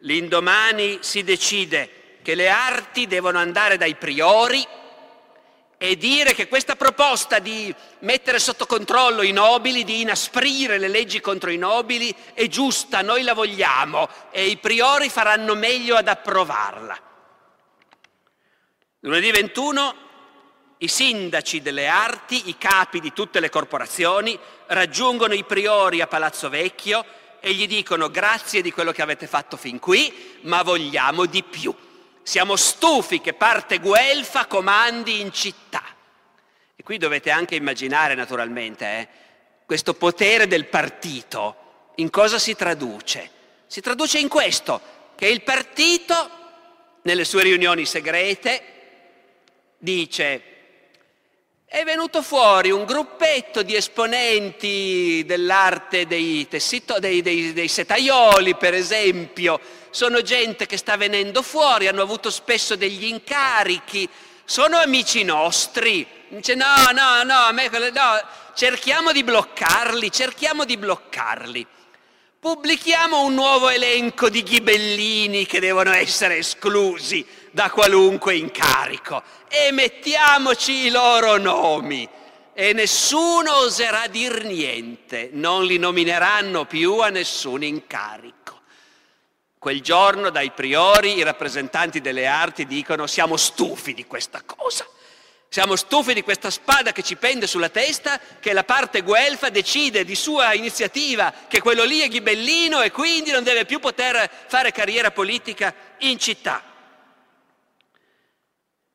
[0.00, 4.64] L'indomani si decide che le arti devono andare dai priori
[5.76, 11.20] e dire che questa proposta di mettere sotto controllo i nobili, di inasprire le leggi
[11.20, 16.96] contro i nobili, è giusta, noi la vogliamo e i priori faranno meglio ad approvarla.
[19.00, 20.01] Lunedì 21
[20.82, 26.48] i sindaci delle arti, i capi di tutte le corporazioni, raggiungono i priori a Palazzo
[26.48, 27.04] Vecchio
[27.38, 31.72] e gli dicono grazie di quello che avete fatto fin qui, ma vogliamo di più.
[32.24, 35.84] Siamo stufi che parte Guelfa comandi in città.
[36.74, 39.08] E qui dovete anche immaginare naturalmente eh,
[39.64, 43.30] questo potere del partito in cosa si traduce.
[43.68, 44.80] Si traduce in questo,
[45.14, 46.30] che il partito
[47.02, 48.62] nelle sue riunioni segrete
[49.78, 50.51] dice
[51.72, 58.74] è venuto fuori un gruppetto di esponenti dell'arte dei, tessito, dei, dei, dei setaioli, per
[58.74, 59.58] esempio.
[59.88, 64.06] Sono gente che sta venendo fuori, hanno avuto spesso degli incarichi,
[64.44, 66.06] sono amici nostri.
[66.28, 68.22] Dice no, no, no, a me, no,
[68.54, 71.66] cerchiamo di bloccarli, cerchiamo di bloccarli.
[72.38, 80.86] Pubblichiamo un nuovo elenco di ghibellini che devono essere esclusi da qualunque incarico e mettiamoci
[80.86, 82.08] i loro nomi
[82.54, 88.60] e nessuno oserà dir niente, non li nomineranno più a nessun incarico.
[89.58, 94.86] Quel giorno dai priori i rappresentanti delle arti dicono siamo stufi di questa cosa.
[95.48, 100.02] Siamo stufi di questa spada che ci pende sulla testa, che la parte guelfa decide
[100.02, 104.72] di sua iniziativa che quello lì è ghibellino e quindi non deve più poter fare
[104.72, 106.71] carriera politica in città.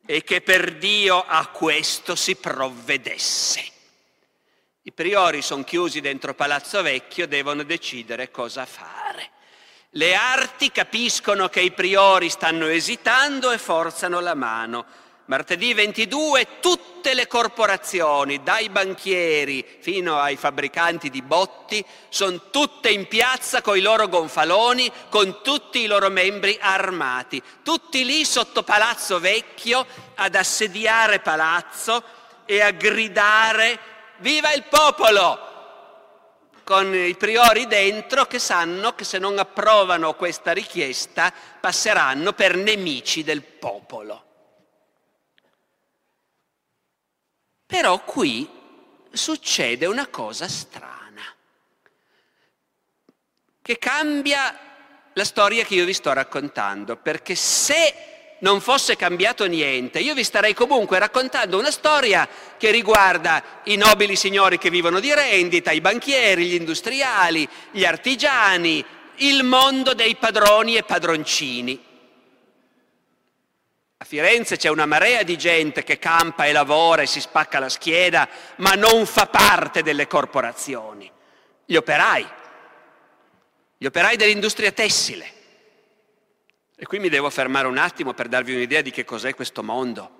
[0.07, 3.63] E che per Dio a questo si provvedesse.
[4.81, 9.31] I priori sono chiusi dentro Palazzo Vecchio, devono decidere cosa fare.
[9.91, 14.85] Le arti capiscono che i priori stanno esitando e forzano la mano
[15.27, 23.07] Martedì 22 tutte le corporazioni, dai banchieri fino ai fabbricanti di botti, sono tutte in
[23.07, 29.19] piazza con i loro gonfaloni, con tutti i loro membri armati, tutti lì sotto Palazzo
[29.19, 29.85] Vecchio
[30.15, 32.03] ad assediare Palazzo
[32.45, 33.79] e a gridare
[34.19, 35.43] Viva il popolo!
[36.63, 43.23] con i priori dentro che sanno che se non approvano questa richiesta passeranno per nemici
[43.23, 44.26] del popolo.
[47.67, 48.49] Però qui
[49.11, 51.21] succede una cosa strana,
[53.61, 54.57] che cambia
[55.13, 60.23] la storia che io vi sto raccontando, perché se non fosse cambiato niente, io vi
[60.23, 62.25] starei comunque raccontando una storia
[62.57, 68.85] che riguarda i nobili signori che vivono di rendita, i banchieri, gli industriali, gli artigiani,
[69.15, 71.83] il mondo dei padroni e padroncini.
[74.07, 78.25] Firenze c'è una marea di gente che campa e lavora e si spacca la schiena,
[78.55, 81.11] ma non fa parte delle corporazioni.
[81.65, 82.25] Gli operai,
[83.77, 85.29] gli operai dell'industria tessile.
[86.77, 90.11] E qui mi devo fermare un attimo per darvi un'idea di che cos'è questo mondo.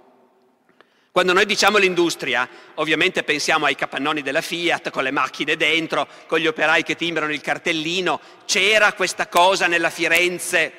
[1.14, 2.46] Quando noi diciamo l'industria,
[2.76, 7.32] ovviamente pensiamo ai capannoni della Fiat con le macchine dentro, con gli operai che timbrano
[7.32, 8.20] il cartellino.
[8.44, 10.74] C'era questa cosa nella Firenze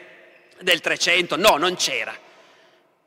[0.61, 1.37] del 300?
[1.37, 2.27] No, non c'era.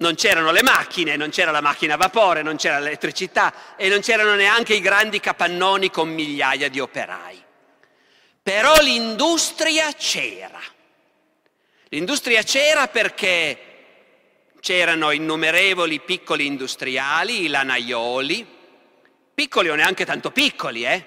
[0.01, 3.99] Non c'erano le macchine, non c'era la macchina a vapore, non c'era l'elettricità e non
[3.99, 7.43] c'erano neanche i grandi capannoni con migliaia di operai.
[8.41, 10.59] Però l'industria c'era.
[11.89, 13.59] L'industria c'era perché
[14.59, 18.47] c'erano innumerevoli piccoli industriali, i lanaioli,
[19.35, 21.05] piccoli o neanche tanto piccoli, eh?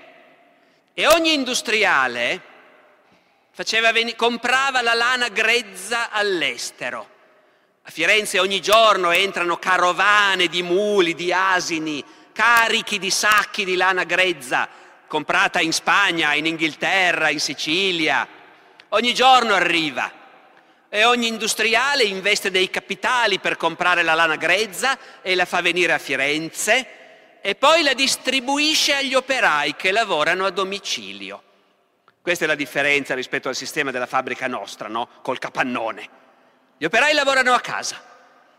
[0.95, 2.41] E ogni industriale
[3.93, 7.14] ven- comprava la lana grezza all'estero
[7.87, 14.05] a Firenze ogni giorno entrano carovane di muli, di asini, carichi di sacchi di lana
[14.05, 14.67] grezza,
[15.07, 18.27] comprata in Spagna, in Inghilterra, in Sicilia.
[18.89, 20.11] Ogni giorno arriva
[20.89, 25.93] e ogni industriale investe dei capitali per comprare la lana grezza e la fa venire
[25.93, 31.43] a Firenze e poi la distribuisce agli operai che lavorano a domicilio.
[32.23, 35.07] Questa è la differenza rispetto al sistema della fabbrica nostra, no?
[35.21, 36.23] Col capannone.
[36.77, 38.01] Gli operai lavorano a casa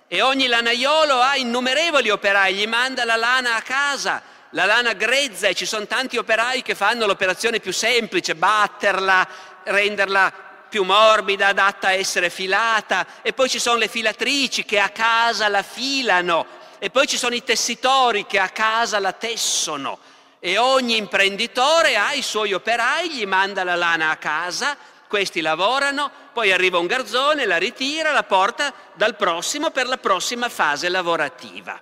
[0.07, 5.47] e ogni lanaiolo ha innumerevoli operai, gli manda la lana a casa, la lana grezza
[5.47, 9.27] e ci sono tanti operai che fanno l'operazione più semplice, batterla,
[9.63, 10.31] renderla
[10.69, 13.05] più morbida, adatta a essere filata.
[13.21, 16.45] E poi ci sono le filatrici che a casa la filano.
[16.79, 19.99] E poi ci sono i tessitori che a casa la tessono.
[20.39, 26.11] E ogni imprenditore ha i suoi operai, gli manda la lana a casa questi lavorano,
[26.33, 31.81] poi arriva un garzone, la ritira, la porta dal prossimo per la prossima fase lavorativa.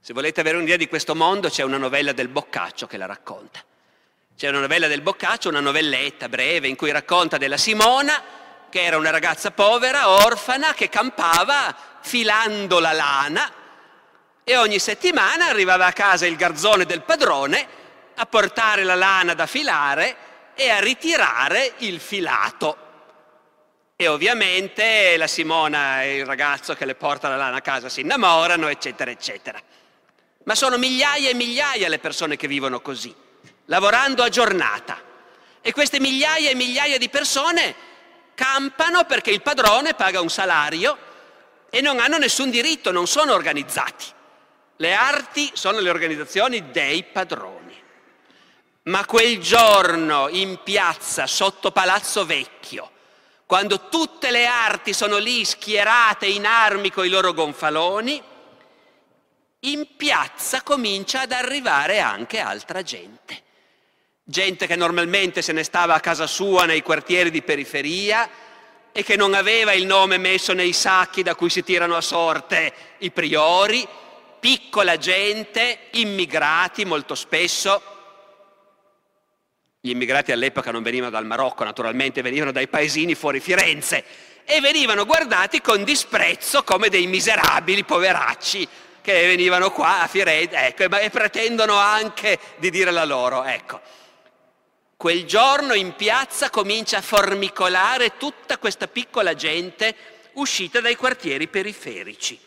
[0.00, 3.62] Se volete avere un'idea di questo mondo c'è una novella del Boccaccio che la racconta.
[4.36, 8.22] C'è una novella del Boccaccio, una novelletta breve in cui racconta della Simona,
[8.70, 13.52] che era una ragazza povera, orfana, che campava filando la lana
[14.42, 17.68] e ogni settimana arrivava a casa il garzone del padrone
[18.14, 20.16] a portare la lana da filare
[20.60, 22.76] e a ritirare il filato.
[23.96, 28.02] E ovviamente la Simona e il ragazzo che le porta la lana a casa si
[28.02, 29.58] innamorano, eccetera, eccetera.
[30.44, 33.14] Ma sono migliaia e migliaia le persone che vivono così,
[33.66, 35.00] lavorando a giornata.
[35.62, 37.74] E queste migliaia e migliaia di persone
[38.34, 40.98] campano perché il padrone paga un salario
[41.70, 44.04] e non hanno nessun diritto, non sono organizzati.
[44.76, 47.59] Le arti sono le organizzazioni dei padroni.
[48.90, 52.90] Ma quel giorno in piazza sotto Palazzo Vecchio,
[53.46, 58.20] quando tutte le arti sono lì schierate in armi con i loro gonfaloni,
[59.60, 63.40] in piazza comincia ad arrivare anche altra gente.
[64.24, 68.28] Gente che normalmente se ne stava a casa sua nei quartieri di periferia
[68.90, 72.72] e che non aveva il nome messo nei sacchi da cui si tirano a sorte
[72.98, 73.86] i priori,
[74.40, 77.89] piccola gente, immigrati molto spesso.
[79.82, 84.04] Gli immigrati all'epoca non venivano dal Marocco, naturalmente venivano dai paesini fuori Firenze
[84.44, 88.68] e venivano guardati con disprezzo come dei miserabili poveracci
[89.00, 93.42] che venivano qua a Firenze ecco, e pretendono anche di dire la loro.
[93.42, 93.80] Ecco.
[94.98, 99.94] Quel giorno in piazza comincia a formicolare tutta questa piccola gente
[100.34, 102.38] uscita dai quartieri periferici.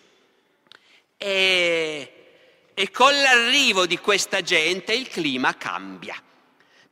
[1.17, 2.13] E,
[2.75, 6.15] e con l'arrivo di questa gente il clima cambia.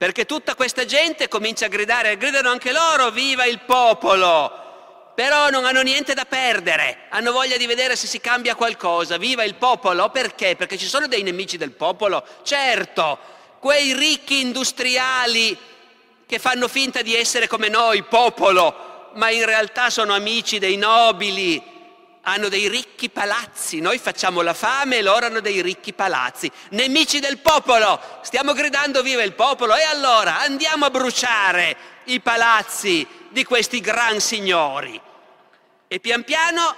[0.02, 5.12] Perché tutta questa gente comincia a gridare, gridano anche loro, viva il popolo!
[5.14, 9.18] Però non hanno niente da perdere, hanno voglia di vedere se si cambia qualcosa.
[9.18, 10.10] Viva il popolo!
[10.10, 10.56] Perché?
[10.56, 12.26] Perché ci sono dei nemici del popolo?
[12.42, 13.20] Certo,
[13.60, 15.56] quei ricchi industriali
[16.26, 21.62] che fanno finta di essere come noi, popolo, ma in realtà sono amici dei nobili,
[22.24, 26.52] hanno dei ricchi palazzi, noi facciamo la fame e loro hanno dei ricchi palazzi.
[26.70, 33.06] Nemici del popolo, stiamo gridando viva il popolo e allora andiamo a bruciare i palazzi
[33.30, 35.00] di questi gran signori.
[35.88, 36.76] E pian piano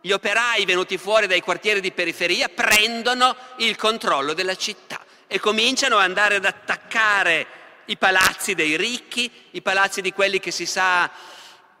[0.00, 5.96] gli operai venuti fuori dai quartieri di periferia prendono il controllo della città e cominciano
[5.96, 7.46] ad andare ad attaccare
[7.86, 11.10] i palazzi dei ricchi, i palazzi di quelli che si sa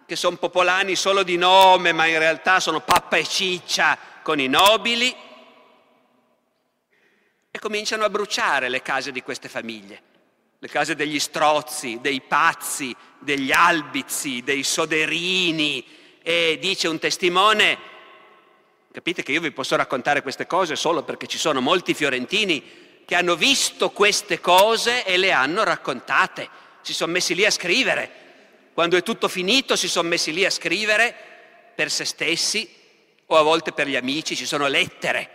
[0.06, 4.48] che sono popolani solo di nome, ma in realtà sono pappa e ciccia con i
[4.48, 5.14] nobili,
[7.50, 10.02] e cominciano a bruciare le case di queste famiglie,
[10.58, 15.86] le case degli strozzi, dei pazzi, degli albizi, dei soderini,
[16.20, 17.78] e dice un testimone,
[18.92, 23.14] capite che io vi posso raccontare queste cose solo perché ci sono molti fiorentini che
[23.14, 26.48] hanno visto queste cose e le hanno raccontate,
[26.80, 28.23] si sono messi lì a scrivere
[28.74, 31.14] quando è tutto finito si sono messi lì a scrivere
[31.76, 32.68] per se stessi
[33.26, 35.30] o a volte per gli amici, ci sono lettere.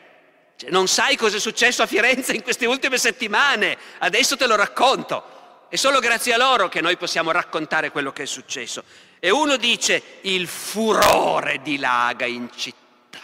[0.57, 4.57] Cioè, non sai cosa è successo a Firenze in queste ultime settimane, adesso te lo
[4.57, 5.37] racconto.
[5.69, 8.83] È solo grazie a loro che noi possiamo raccontare quello che è successo.
[9.19, 13.19] E uno dice il furore dilaga in città.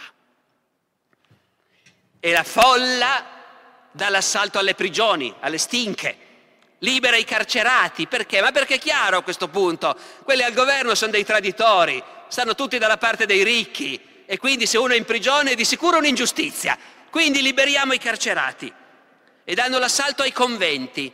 [2.18, 3.34] E la folla
[3.92, 6.16] dall'assalto alle prigioni, alle stinche,
[6.80, 8.40] libera i carcerati, perché?
[8.40, 12.78] Ma perché è chiaro a questo punto, quelli al governo sono dei traditori, stanno tutti
[12.78, 14.00] dalla parte dei ricchi.
[14.26, 16.76] E quindi se uno è in prigione è di sicuro un'ingiustizia,
[17.10, 18.72] quindi liberiamo i carcerati.
[19.44, 21.12] E danno l'assalto ai conventi,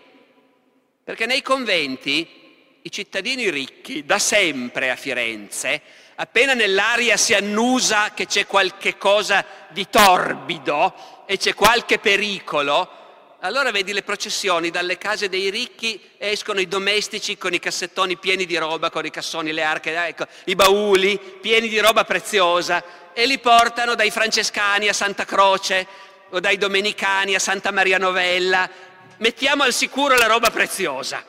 [1.04, 2.40] perché nei conventi
[2.80, 5.82] i cittadini ricchi da sempre a Firenze,
[6.14, 13.01] appena nell'aria si annusa che c'è qualche cosa di torbido e c'è qualche pericolo,
[13.44, 18.46] allora vedi le processioni, dalle case dei ricchi escono i domestici con i cassettoni pieni
[18.46, 23.26] di roba, con i cassoni, le arche, ecco, i bauli pieni di roba preziosa e
[23.26, 25.86] li portano dai francescani a Santa Croce
[26.30, 28.70] o dai domenicani a Santa Maria Novella.
[29.18, 31.24] Mettiamo al sicuro la roba preziosa.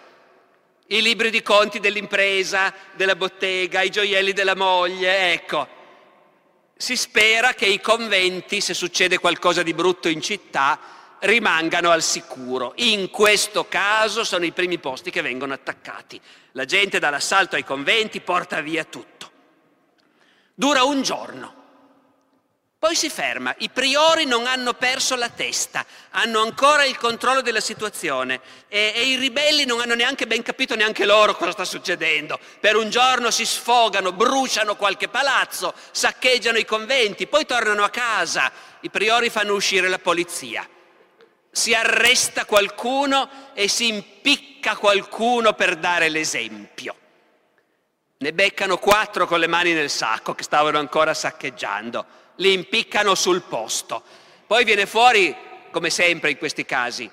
[0.88, 5.68] I libri di conti dell'impresa, della bottega, i gioielli della moglie, ecco.
[6.78, 12.74] Si spera che i conventi, se succede qualcosa di brutto in città, rimangano al sicuro.
[12.78, 16.20] In questo caso sono i primi posti che vengono attaccati.
[16.52, 19.32] La gente dall'assalto ai conventi porta via tutto.
[20.54, 21.62] Dura un giorno.
[22.78, 27.62] Poi si ferma, i priori non hanno perso la testa, hanno ancora il controllo della
[27.62, 32.38] situazione e, e, i ribelli non hanno neanche ben capito neanche loro cosa sta succedendo.
[32.60, 38.52] Per un giorno si sfogano, bruciano qualche palazzo, saccheggiano i conventi, poi tornano a casa,
[38.82, 40.68] i priori fanno uscire la polizia
[41.54, 46.96] si arresta qualcuno e si impicca qualcuno per dare l'esempio.
[48.18, 52.06] Ne beccano quattro con le mani nel sacco che stavano ancora saccheggiando,
[52.38, 54.02] li impiccano sul posto.
[54.48, 55.36] Poi viene fuori,
[55.70, 57.10] come sempre in questi casi,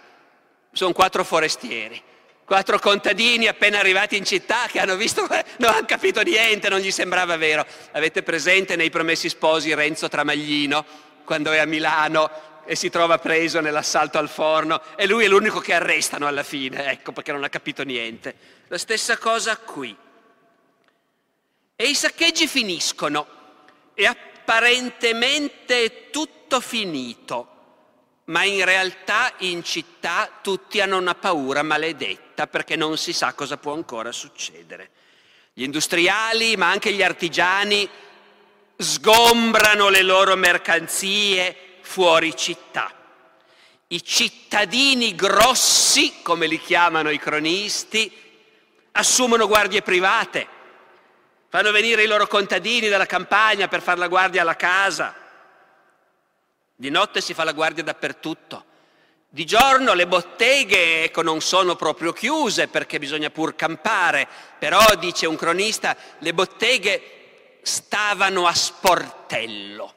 [0.72, 2.02] sono quattro forestieri,
[2.46, 5.20] quattro contadini appena arrivati in città che hanno visto,
[5.58, 7.66] non hanno capito niente, non gli sembrava vero.
[7.92, 13.58] Avete presente nei Promessi Sposi Renzo Tramaglino, quando è a Milano e si trova preso
[13.58, 17.48] nell'assalto al forno e lui è l'unico che arrestano alla fine, ecco perché non ha
[17.48, 18.32] capito niente.
[18.68, 19.96] La stessa cosa qui.
[21.74, 23.26] E i saccheggi finiscono
[23.92, 27.48] e apparentemente è tutto finito.
[28.26, 33.56] ma in realtà in città tutti hanno una paura maledetta perché non si sa cosa
[33.56, 34.90] può ancora succedere.
[35.52, 37.88] Gli industriali, ma anche gli artigiani,
[38.76, 42.92] sgombrano le loro mercanzie fuori città.
[43.88, 48.10] I cittadini grossi, come li chiamano i cronisti,
[48.92, 50.46] assumono guardie private,
[51.48, 55.12] fanno venire i loro contadini dalla campagna per fare la guardia alla casa.
[56.76, 58.66] Di notte si fa la guardia dappertutto.
[59.28, 64.28] Di giorno le botteghe ecco, non sono proprio chiuse perché bisogna pur campare,
[64.60, 69.94] però dice un cronista, le botteghe stavano a sportello.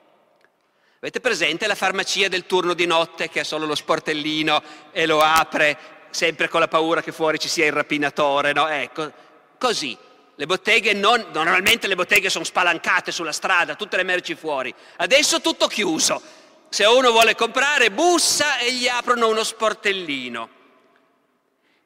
[1.03, 5.19] Avete presente la farmacia del turno di notte che ha solo lo sportellino e lo
[5.19, 5.77] apre
[6.11, 8.69] sempre con la paura che fuori ci sia il rapinatore, no?
[8.69, 9.11] Ecco,
[9.57, 9.97] così.
[10.33, 14.73] Le botteghe non, normalmente le botteghe sono spalancate sulla strada, tutte le merci fuori.
[14.95, 16.21] Adesso tutto chiuso
[16.69, 20.49] se uno vuole comprare, bussa e gli aprono uno sportellino.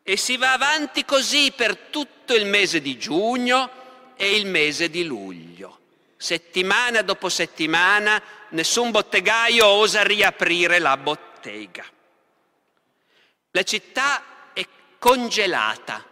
[0.04, 3.72] E si va avanti così per tutto il mese di giugno
[4.16, 5.80] e il mese di luglio.
[6.18, 11.86] Settimana dopo settimana nessun bottegaio osa riaprire la bottega.
[13.52, 14.66] La città è
[15.00, 16.06] congelata.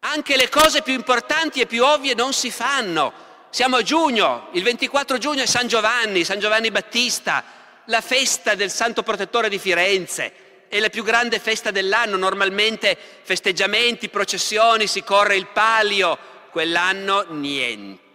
[0.00, 4.62] Anche le cose più importanti e più ovvie non si fanno siamo a giugno, il
[4.62, 7.42] 24 giugno è San Giovanni, San Giovanni Battista,
[7.86, 10.66] la festa del Santo Protettore di Firenze.
[10.68, 16.18] È la più grande festa dell'anno, normalmente festeggiamenti, processioni, si corre il palio,
[16.50, 18.07] quell'anno niente.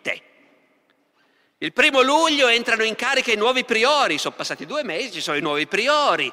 [1.63, 5.37] Il primo luglio entrano in carica i nuovi priori, sono passati due mesi, ci sono
[5.37, 6.29] i nuovi priori.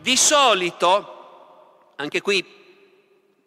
[0.00, 2.44] Di solito, anche qui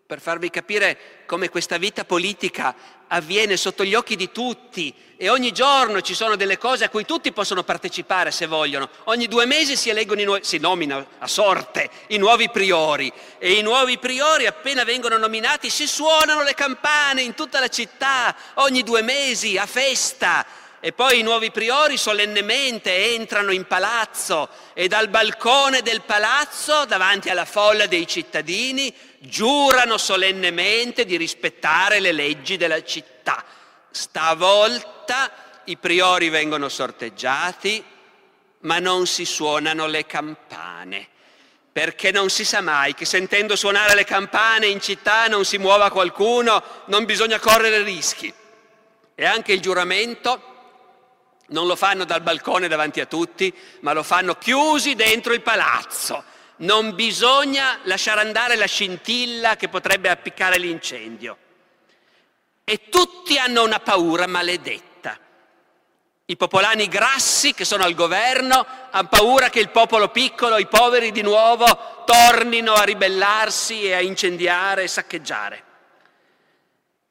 [0.08, 2.76] per farvi capire come questa vita politica
[3.10, 7.06] avviene sotto gli occhi di tutti e ogni giorno ci sono delle cose a cui
[7.06, 8.90] tutti possono partecipare se vogliono.
[9.04, 14.00] Ogni due mesi si, nuovi, si nomina a sorte i nuovi priori e i nuovi
[14.00, 19.60] priori appena vengono nominati si suonano le campane in tutta la città, ogni due mesi
[19.60, 20.44] a festa
[20.82, 27.30] e poi i nuovi priori solennemente entrano in palazzo e dal balcone del palazzo, davanti
[27.30, 33.44] alla folla dei cittadini, giurano solennemente di rispettare le leggi della città.
[33.92, 35.32] Stavolta
[35.66, 37.84] i priori vengono sorteggiati,
[38.62, 41.08] ma non si suonano le campane,
[41.72, 45.92] perché non si sa mai che sentendo suonare le campane in città non si muova
[45.92, 48.34] qualcuno, non bisogna correre rischi.
[49.16, 50.49] E anche il giuramento
[51.50, 56.24] non lo fanno dal balcone davanti a tutti, ma lo fanno chiusi dentro il palazzo.
[56.58, 61.38] Non bisogna lasciare andare la scintilla che potrebbe appiccare l'incendio.
[62.64, 65.18] E tutti hanno una paura maledetta.
[66.26, 71.12] I popolani grassi che sono al governo hanno paura che il popolo piccolo, i poveri
[71.12, 75.64] di nuovo, tornino a ribellarsi e a incendiare e saccheggiare.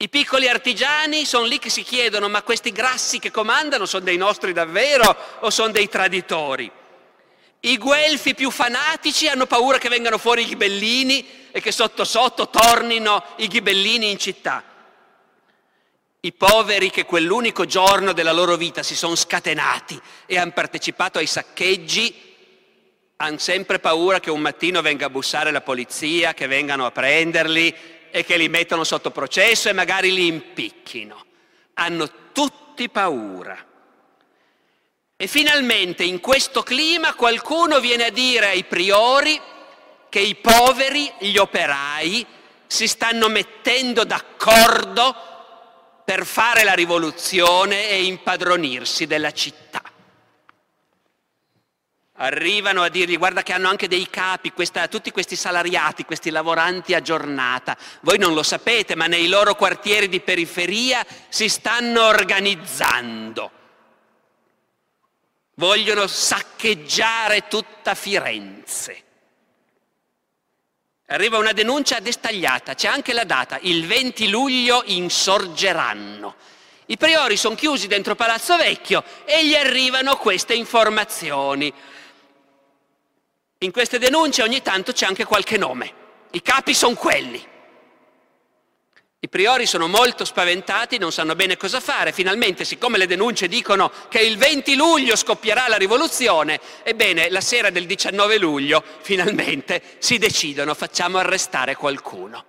[0.00, 4.16] I piccoli artigiani sono lì che si chiedono ma questi grassi che comandano sono dei
[4.16, 6.70] nostri davvero o sono dei traditori?
[7.60, 12.48] I guelfi più fanatici hanno paura che vengano fuori i ghibellini e che sotto sotto
[12.48, 14.62] tornino i ghibellini in città.
[16.20, 21.26] I poveri che quell'unico giorno della loro vita si sono scatenati e hanno partecipato ai
[21.26, 22.26] saccheggi
[23.16, 27.74] hanno sempre paura che un mattino venga a bussare la polizia, che vengano a prenderli
[28.10, 31.24] e che li mettono sotto processo e magari li impicchino.
[31.74, 33.66] Hanno tutti paura.
[35.16, 39.40] E finalmente in questo clima qualcuno viene a dire ai priori
[40.08, 42.24] che i poveri, gli operai,
[42.66, 45.14] si stanno mettendo d'accordo
[46.04, 49.77] per fare la rivoluzione e impadronirsi della città
[52.18, 56.94] arrivano a dirgli guarda che hanno anche dei capi, questa, tutti questi salariati, questi lavoranti
[56.94, 57.76] a giornata.
[58.00, 63.50] Voi non lo sapete, ma nei loro quartieri di periferia si stanno organizzando.
[65.54, 69.02] Vogliono saccheggiare tutta Firenze.
[71.10, 76.34] Arriva una denuncia destagliata, c'è anche la data, il 20 luglio insorgeranno.
[76.90, 81.72] I priori sono chiusi dentro Palazzo Vecchio e gli arrivano queste informazioni.
[83.60, 85.92] In queste denunce ogni tanto c'è anche qualche nome.
[86.30, 87.44] I capi sono quelli.
[89.20, 92.12] I priori sono molto spaventati, non sanno bene cosa fare.
[92.12, 97.70] Finalmente, siccome le denunce dicono che il 20 luglio scoppierà la rivoluzione, ebbene, la sera
[97.70, 102.44] del 19 luglio, finalmente, si decidono, facciamo arrestare qualcuno.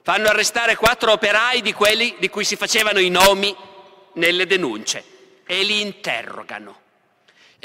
[0.00, 3.54] Fanno arrestare quattro operai di quelli di cui si facevano i nomi
[4.14, 5.04] nelle denunce
[5.44, 6.84] e li interrogano.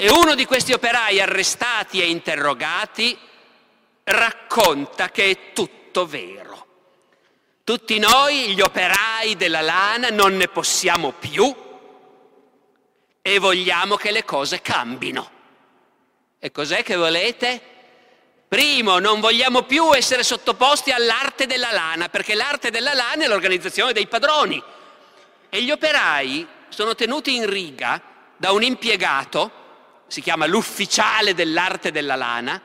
[0.02, 3.16] E uno di questi operai arrestati e interrogati
[4.02, 6.66] racconta che è tutto vero.
[7.62, 11.54] Tutti noi, gli operai della lana, non ne possiamo più
[13.22, 15.30] e vogliamo che le cose cambino.
[16.40, 17.62] E cos'è che volete?
[18.48, 23.92] Primo, non vogliamo più essere sottoposti all'arte della lana, perché l'arte della lana è l'organizzazione
[23.92, 24.60] dei padroni.
[25.48, 28.02] E gli operai sono tenuti in riga
[28.36, 29.60] da un impiegato,
[30.12, 32.60] si chiama l'ufficiale dell'arte della lana,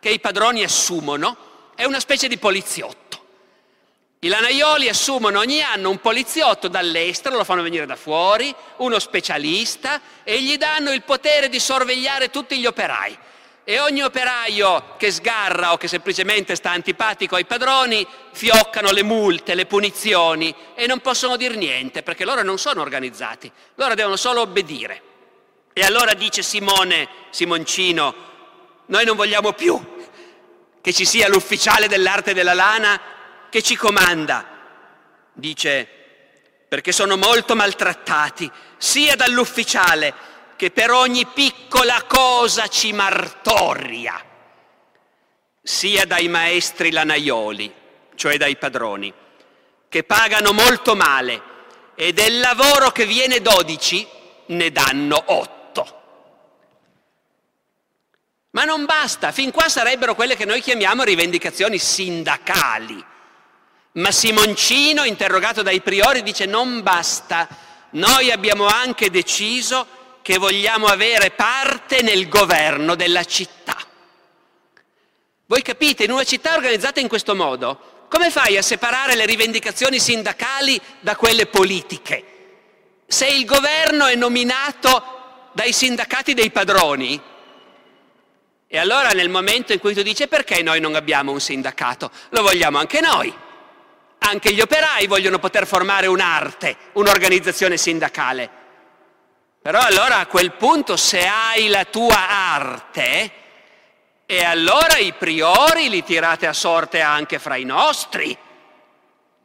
[0.00, 3.24] che i padroni assumono, è una specie di poliziotto.
[4.18, 10.00] I lanaioli assumono ogni anno un poliziotto dall'estero, lo fanno venire da fuori, uno specialista
[10.24, 13.16] e gli danno il potere di sorvegliare tutti gli operai.
[13.62, 19.54] E ogni operaio che sgarra o che semplicemente sta antipatico ai padroni fioccano le multe,
[19.54, 24.40] le punizioni e non possono dire niente perché loro non sono organizzati, loro devono solo
[24.40, 25.07] obbedire.
[25.78, 28.14] E allora dice Simone, Simoncino,
[28.86, 29.80] noi non vogliamo più
[30.80, 33.00] che ci sia l'ufficiale dell'arte della lana
[33.48, 34.44] che ci comanda.
[35.32, 35.86] Dice,
[36.66, 40.12] perché sono molto maltrattati, sia dall'ufficiale
[40.56, 44.20] che per ogni piccola cosa ci martoria,
[45.62, 47.72] sia dai maestri lanaioli,
[48.16, 49.14] cioè dai padroni,
[49.88, 51.40] che pagano molto male
[51.94, 54.08] e del lavoro che viene 12
[54.46, 55.57] ne danno 8.
[58.50, 63.04] Ma non basta, fin qua sarebbero quelle che noi chiamiamo rivendicazioni sindacali.
[63.92, 67.46] Ma Simoncino, interrogato dai priori, dice non basta,
[67.90, 69.86] noi abbiamo anche deciso
[70.22, 73.76] che vogliamo avere parte nel governo della città.
[75.46, 79.98] Voi capite, in una città organizzata in questo modo, come fai a separare le rivendicazioni
[79.98, 82.24] sindacali da quelle politiche?
[83.06, 87.20] Se il governo è nominato dai sindacati dei padroni,
[88.70, 92.42] e allora nel momento in cui tu dici perché noi non abbiamo un sindacato, lo
[92.42, 93.34] vogliamo anche noi.
[94.18, 98.50] Anche gli operai vogliono poter formare un'arte, un'organizzazione sindacale.
[99.62, 103.32] Però allora a quel punto se hai la tua arte,
[104.26, 108.36] e allora i priori li tirate a sorte anche fra i nostri.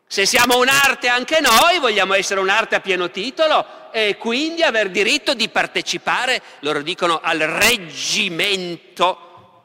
[0.08, 5.34] Se siamo un'arte anche noi, vogliamo essere un'arte a pieno titolo e quindi aver diritto
[5.34, 8.86] di partecipare, loro dicono, al reggimento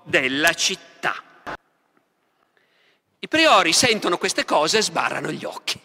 [0.05, 1.23] della città.
[3.21, 5.79] I priori sentono queste cose e sbarrano gli occhi.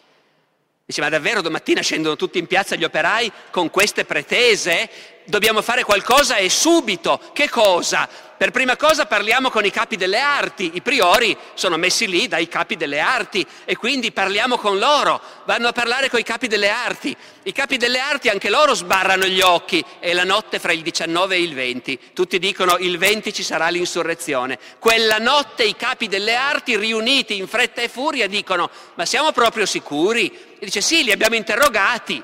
[0.86, 4.90] Dice, ma davvero domattina scendono tutti in piazza gli operai con queste pretese?
[5.26, 7.18] Dobbiamo fare qualcosa e subito.
[7.32, 8.08] Che cosa?
[8.36, 12.48] Per prima cosa parliamo con i capi delle arti, i priori sono messi lì dai
[12.48, 16.68] capi delle arti e quindi parliamo con loro, vanno a parlare con i capi delle
[16.68, 17.16] arti.
[17.44, 21.36] I capi delle arti anche loro sbarrano gli occhi e la notte fra il 19
[21.36, 24.58] e il 20, tutti dicono il 20 ci sarà l'insurrezione.
[24.78, 29.64] Quella notte i capi delle arti riuniti in fretta e furia dicono ma siamo proprio
[29.64, 30.26] sicuri?
[30.58, 32.22] E dice sì, li abbiamo interrogati,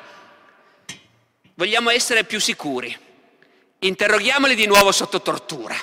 [1.60, 2.96] vogliamo essere più sicuri,
[3.80, 5.76] interroghiamoli di nuovo sotto tortura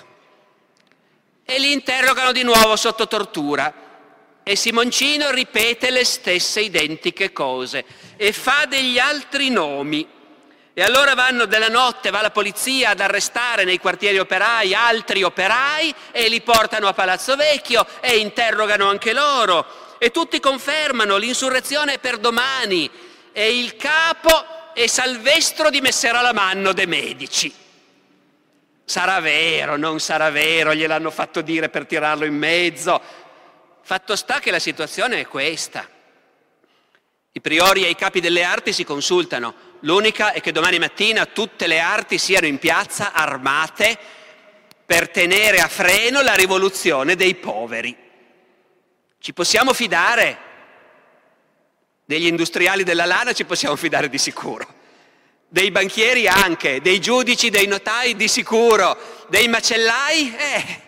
[1.45, 3.85] e li interrogano di nuovo sotto tortura.
[4.41, 10.07] E Simoncino ripete le stesse identiche cose e fa degli altri nomi.
[10.73, 15.93] E allora vanno della notte, va la polizia ad arrestare nei quartieri operai altri operai
[16.11, 19.95] e li portano a Palazzo Vecchio e interrogano anche loro.
[19.99, 22.89] E tutti confermano l'insurrezione è per domani
[23.31, 27.51] e il capo è Salvestro di Messeralamanno de' Medici.
[28.85, 33.01] Sarà vero, non sarà vero, gliel'hanno fatto dire per tirarlo in mezzo.
[33.81, 35.89] Fatto sta che la situazione è questa.
[37.31, 39.55] I priori e i capi delle arti si consultano.
[39.79, 43.97] L'unica è che domani mattina tutte le arti siano in piazza armate
[44.85, 47.97] per tenere a freno la rivoluzione dei poveri.
[49.17, 50.46] Ci possiamo fidare?
[52.07, 54.85] Degli industriali della lana ci possiamo fidare di sicuro
[55.49, 60.81] dei banchieri anche, dei giudici, dei notai di sicuro, dei macellai, eh,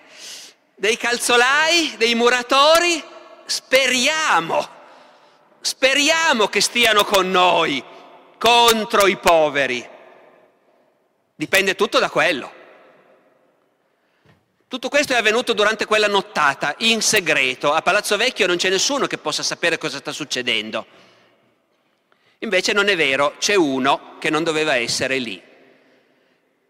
[0.76, 3.02] dei calzolai, dei muratori,
[3.46, 4.68] speriamo,
[5.62, 7.84] speriamo che stiano con noi
[8.38, 9.88] contro i poveri.
[11.36, 12.58] Dipende tutto da quello.
[14.68, 17.74] Tutto questo è avvenuto durante quella nottata, in segreto.
[17.74, 20.99] A Palazzo Vecchio non c'è nessuno che possa sapere cosa sta succedendo.
[22.40, 25.42] Invece non è vero, c'è uno che non doveva essere lì.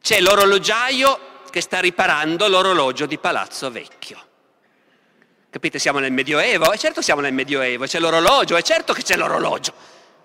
[0.01, 1.19] C'è l'orologiaio
[1.51, 4.17] che sta riparando l'orologio di Palazzo Vecchio.
[5.51, 6.71] Capite, siamo nel Medioevo?
[6.71, 9.73] E certo siamo nel Medioevo, c'è l'orologio, è certo che c'è l'orologio.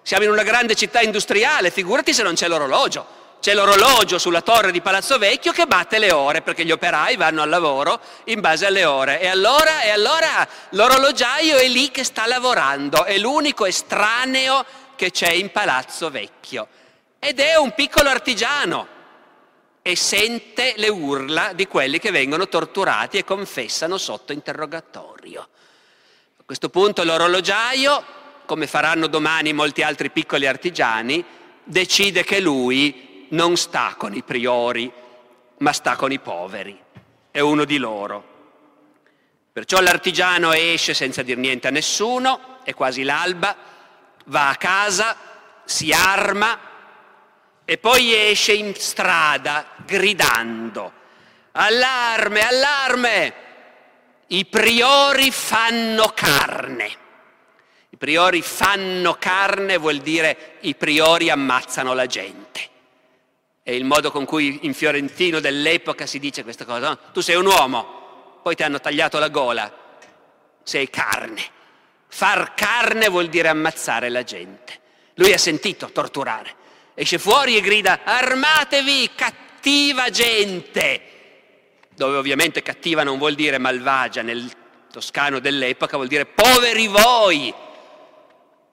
[0.02, 3.22] Siamo in una grande città industriale, figurati se non c'è l'orologio.
[3.40, 7.42] c'è l'orologio sulla torre di Palazzo Vecchio che batte le ore perché gli operai vanno
[7.42, 9.20] al lavoro in base alle ore.
[9.20, 14.64] E allora, e allora l'orologiaio è lì che sta lavorando, è l'unico estraneo
[14.96, 16.68] che c'è in Palazzo Vecchio.
[17.18, 18.86] Ed è un piccolo artigiano
[19.82, 25.48] e sente le urla di quelli che vengono torturati e confessano sotto interrogatorio.
[26.36, 28.04] A questo punto l'orologiaio,
[28.46, 31.24] come faranno domani molti altri piccoli artigiani,
[31.64, 34.90] decide che lui non sta con i priori,
[35.58, 36.78] ma sta con i poveri,
[37.30, 38.32] è uno di loro.
[39.52, 43.56] Perciò l'artigiano esce senza dir niente a nessuno, è quasi l'alba,
[44.24, 45.16] va a casa,
[45.64, 46.58] si arma
[47.64, 50.92] e poi esce in strada gridando,
[51.52, 53.34] allarme, allarme,
[54.28, 57.02] i priori fanno carne.
[57.90, 62.72] I priori fanno carne vuol dire i priori ammazzano la gente
[63.64, 66.88] è il modo con cui in fiorentino dell'epoca si dice questa cosa.
[66.88, 66.98] No?
[67.14, 69.72] Tu sei un uomo, poi ti hanno tagliato la gola,
[70.62, 71.42] sei carne.
[72.16, 74.78] Far carne vuol dire ammazzare la gente.
[75.14, 76.54] Lui ha sentito torturare.
[76.94, 81.02] Esce fuori e grida armatevi, cattiva gente.
[81.92, 84.48] Dove ovviamente cattiva non vuol dire malvagia, nel
[84.92, 87.52] toscano dell'epoca vuol dire poveri voi.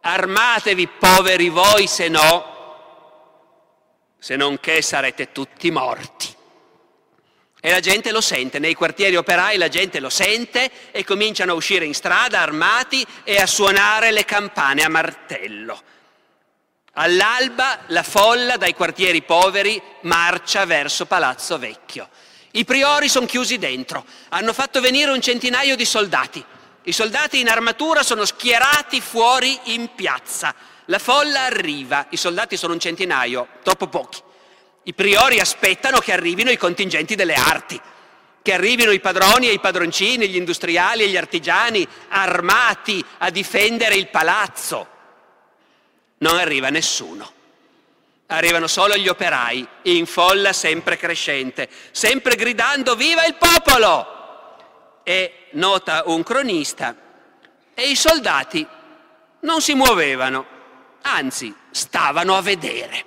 [0.02, 2.52] Armatevi, poveri voi, se no
[4.20, 6.31] se non che sarete tutti morti.
[7.64, 11.56] E la gente lo sente, nei quartieri operai la gente lo sente e cominciano a
[11.56, 15.80] uscire in strada armati e a suonare le campane a martello.
[16.94, 22.10] All'alba la folla dai quartieri poveri marcia verso Palazzo Vecchio.
[22.54, 26.44] I priori sono chiusi dentro, hanno fatto venire un centinaio di soldati.
[26.86, 30.56] I soldati in armatura sono schierati fuori in piazza.
[30.86, 34.20] La folla arriva, i soldati sono un centinaio, troppo pochi.
[34.84, 37.80] I priori aspettano che arrivino i contingenti delle arti,
[38.42, 43.96] che arrivino i padroni e i padroncini, gli industriali e gli artigiani armati a difendere
[43.96, 44.88] il palazzo.
[46.20, 47.32] Non arriva nessuno.
[48.28, 54.20] Arrivano solo gli operai, in folla sempre crescente, sempre gridando viva il popolo!
[55.04, 56.96] E nota un cronista,
[57.74, 58.66] e i soldati
[59.42, 60.60] non si muovevano
[61.02, 63.06] anzi stavano a vedere.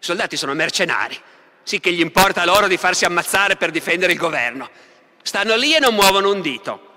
[0.00, 1.20] I soldati sono mercenari,
[1.62, 4.70] sì che gli importa loro di farsi ammazzare per difendere il governo.
[5.22, 6.88] Stanno lì e non muovono un dito.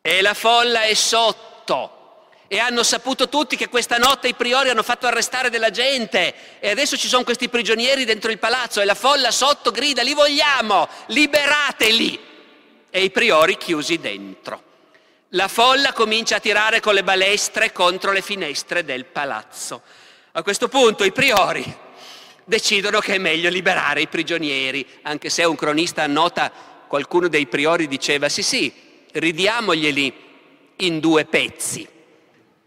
[0.00, 2.28] E la folla è sotto.
[2.46, 6.70] E hanno saputo tutti che questa notte i priori hanno fatto arrestare della gente e
[6.70, 10.88] adesso ci sono questi prigionieri dentro il palazzo e la folla sotto grida li vogliamo,
[11.06, 12.20] liberateli.
[12.88, 14.62] E i priori chiusi dentro.
[15.30, 19.82] La folla comincia a tirare con le balestre contro le finestre del palazzo.
[20.36, 21.64] A questo punto i priori
[22.44, 26.52] decidono che è meglio liberare i prigionieri, anche se un cronista annota
[26.86, 28.70] qualcuno dei priori diceva sì sì,
[29.12, 30.14] ridiamoglieli
[30.76, 31.88] in due pezzi,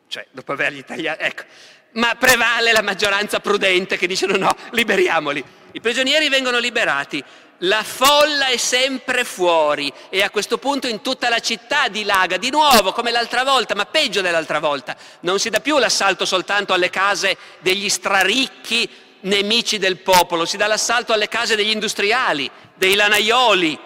[0.07, 1.43] cioè dopo avergli tagliato, ecco,
[1.91, 5.43] ma prevale la maggioranza prudente che dice no no, liberiamoli.
[5.73, 7.23] I prigionieri vengono liberati,
[7.59, 12.49] la folla è sempre fuori e a questo punto in tutta la città dilaga di
[12.49, 14.95] nuovo come l'altra volta, ma peggio dell'altra volta.
[15.21, 18.89] Non si dà più l'assalto soltanto alle case degli straricchi
[19.21, 23.77] nemici del popolo, si dà l'assalto alle case degli industriali, dei lanaioli,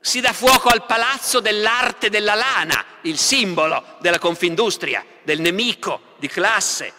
[0.00, 6.28] si dà fuoco al palazzo dell'arte della lana, il simbolo della confindustria, del nemico di
[6.28, 6.92] classe.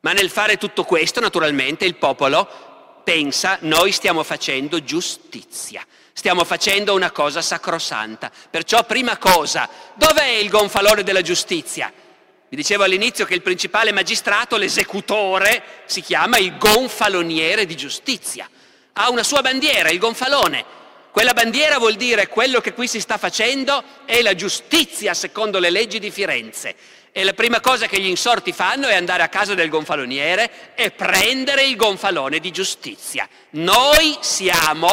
[0.00, 2.65] Ma nel fare tutto questo, naturalmente, il popolo
[3.06, 8.32] pensa noi stiamo facendo giustizia, stiamo facendo una cosa sacrosanta.
[8.50, 11.92] Perciò prima cosa, dov'è il gonfalone della giustizia?
[12.48, 18.50] Vi dicevo all'inizio che il principale magistrato, l'esecutore, si chiama il gonfaloniere di giustizia.
[18.94, 20.64] Ha una sua bandiera, il gonfalone.
[21.16, 25.70] Quella bandiera vuol dire quello che qui si sta facendo è la giustizia secondo le
[25.70, 26.76] leggi di Firenze.
[27.10, 30.90] E la prima cosa che gli insorti fanno è andare a casa del gonfaloniere e
[30.90, 33.26] prendere il gonfalone di giustizia.
[33.52, 34.90] Noi siamo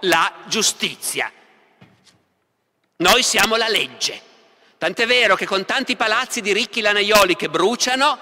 [0.00, 1.30] la giustizia.
[2.96, 4.18] Noi siamo la legge.
[4.78, 8.18] Tant'è vero che con tanti palazzi di ricchi lanaioli che bruciano,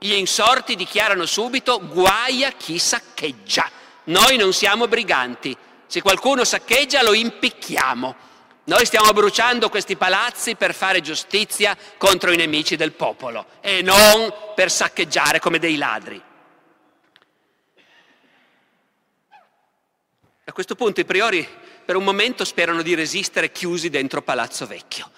[0.00, 3.70] gli insorti dichiarano subito guai a chi saccheggia.
[4.06, 5.56] Noi non siamo briganti.
[5.86, 8.14] Se qualcuno saccheggia lo impicchiamo.
[8.64, 14.32] Noi stiamo bruciando questi palazzi per fare giustizia contro i nemici del popolo e non
[14.56, 16.20] per saccheggiare come dei ladri.
[20.48, 21.46] A questo punto i priori
[21.84, 25.08] per un momento sperano di resistere chiusi dentro Palazzo Vecchio.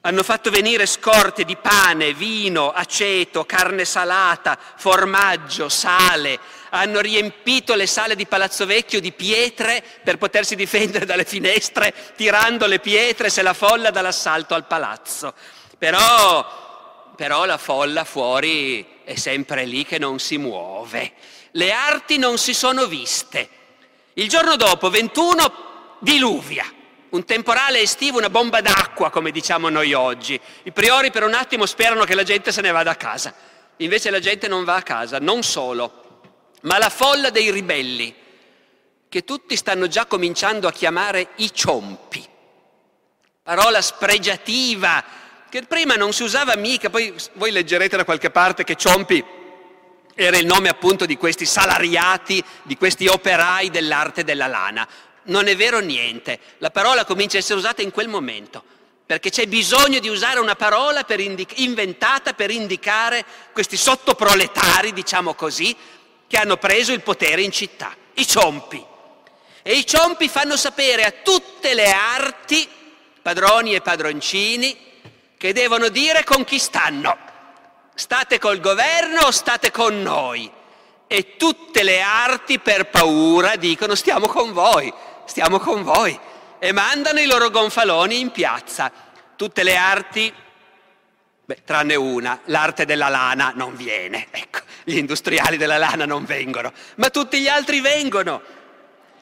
[0.00, 6.38] Hanno fatto venire scorte di pane, vino, aceto, carne salata, formaggio, sale.
[6.76, 12.66] Hanno riempito le sale di Palazzo Vecchio di pietre per potersi difendere dalle finestre, tirando
[12.66, 15.32] le pietre se la folla dall'assalto al palazzo.
[15.78, 21.12] Però, però la folla fuori è sempre lì che non si muove.
[21.52, 23.48] Le arti non si sono viste.
[24.14, 26.70] Il giorno dopo, 21, diluvia
[27.08, 30.38] un temporale estivo, una bomba d'acqua, come diciamo noi oggi.
[30.64, 33.34] I priori per un attimo sperano che la gente se ne vada a casa.
[33.78, 36.05] Invece la gente non va a casa, non solo,
[36.66, 38.14] ma la folla dei ribelli,
[39.08, 42.24] che tutti stanno già cominciando a chiamare i ciompi.
[43.42, 45.02] Parola spregiativa,
[45.48, 49.24] che prima non si usava mica, poi voi leggerete da qualche parte che ciompi
[50.14, 54.86] era il nome appunto di questi salariati, di questi operai dell'arte della lana
[55.26, 56.38] non è vero niente.
[56.58, 58.62] La parola comincia a essere usata in quel momento,
[59.04, 65.34] perché c'è bisogno di usare una parola per indic- inventata per indicare questi sottoproletari, diciamo
[65.34, 65.74] così,
[66.26, 68.84] che hanno preso il potere in città, i ciompi.
[69.62, 72.68] E i ciompi fanno sapere a tutte le arti,
[73.20, 74.76] padroni e padroncini,
[75.36, 77.16] che devono dire con chi stanno.
[77.94, 80.50] State col governo o state con noi?
[81.08, 84.92] E tutte le arti per paura dicono stiamo con voi,
[85.24, 86.18] stiamo con voi.
[86.58, 88.90] E mandano i loro gonfaloni in piazza.
[89.36, 90.32] Tutte le arti,
[91.46, 96.72] beh, tranne una, l'arte della lana non viene, ecco, gli industriali della lana non vengono,
[96.96, 98.54] ma tutti gli altri vengono.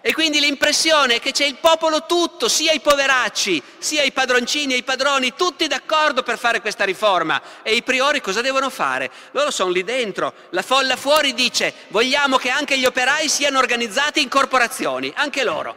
[0.07, 4.75] E quindi l'impressione è che c'è il popolo tutto, sia i poveracci, sia i padroncini
[4.75, 7.41] e i padroni, tutti d'accordo per fare questa riforma.
[7.63, 9.11] E i priori cosa devono fare?
[9.31, 10.35] Loro sono lì dentro.
[10.51, 15.75] La folla fuori dice vogliamo che anche gli operai siano organizzati in corporazioni, anche loro.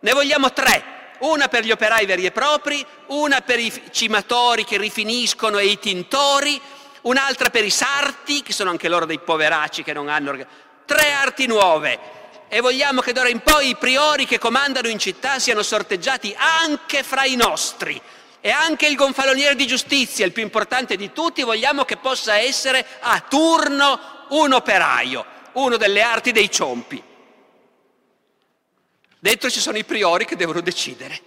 [0.00, 0.99] Ne vogliamo tre.
[1.20, 5.78] Una per gli operai veri e propri, una per i cimatori che rifiniscono e i
[5.78, 6.60] tintori,
[7.02, 10.36] un'altra per i sarti, che sono anche loro dei poveracci che non hanno...
[10.86, 11.98] Tre arti nuove.
[12.48, 17.02] E vogliamo che d'ora in poi i priori che comandano in città siano sorteggiati anche
[17.02, 18.00] fra i nostri.
[18.40, 22.84] E anche il gonfaloniere di giustizia, il più importante di tutti, vogliamo che possa essere
[23.00, 24.00] a turno
[24.30, 27.09] un operaio, uno delle arti dei ciompi.
[29.22, 31.20] Dentro ci sono i priori che devono decidere.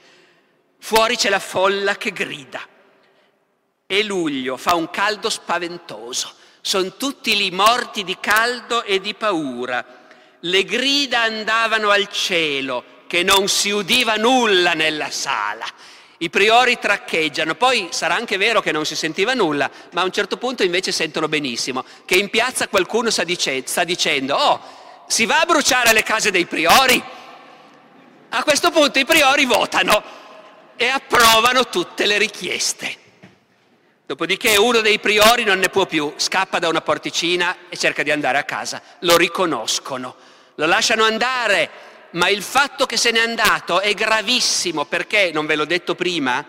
[0.80, 2.60] Fuori c'è la folla che grida.
[3.86, 6.34] E luglio fa un caldo spaventoso.
[6.60, 9.86] Sono tutti lì morti di caldo e di paura.
[10.40, 15.66] Le grida andavano al cielo, che non si udiva nulla nella sala.
[16.18, 20.12] I priori traccheggiano, poi sarà anche vero che non si sentiva nulla, ma a un
[20.12, 24.62] certo punto invece sentono benissimo che in piazza qualcuno sta, dice- sta dicendo, oh,
[25.08, 27.22] si va a bruciare le case dei priori?
[28.36, 30.02] A questo punto i priori votano
[30.76, 32.98] e approvano tutte le richieste.
[34.08, 38.10] Dopodiché uno dei priori non ne può più, scappa da una porticina e cerca di
[38.10, 38.82] andare a casa.
[39.02, 40.16] Lo riconoscono,
[40.56, 41.70] lo lasciano andare,
[42.14, 46.44] ma il fatto che se n'è andato è gravissimo perché, non ve l'ho detto prima,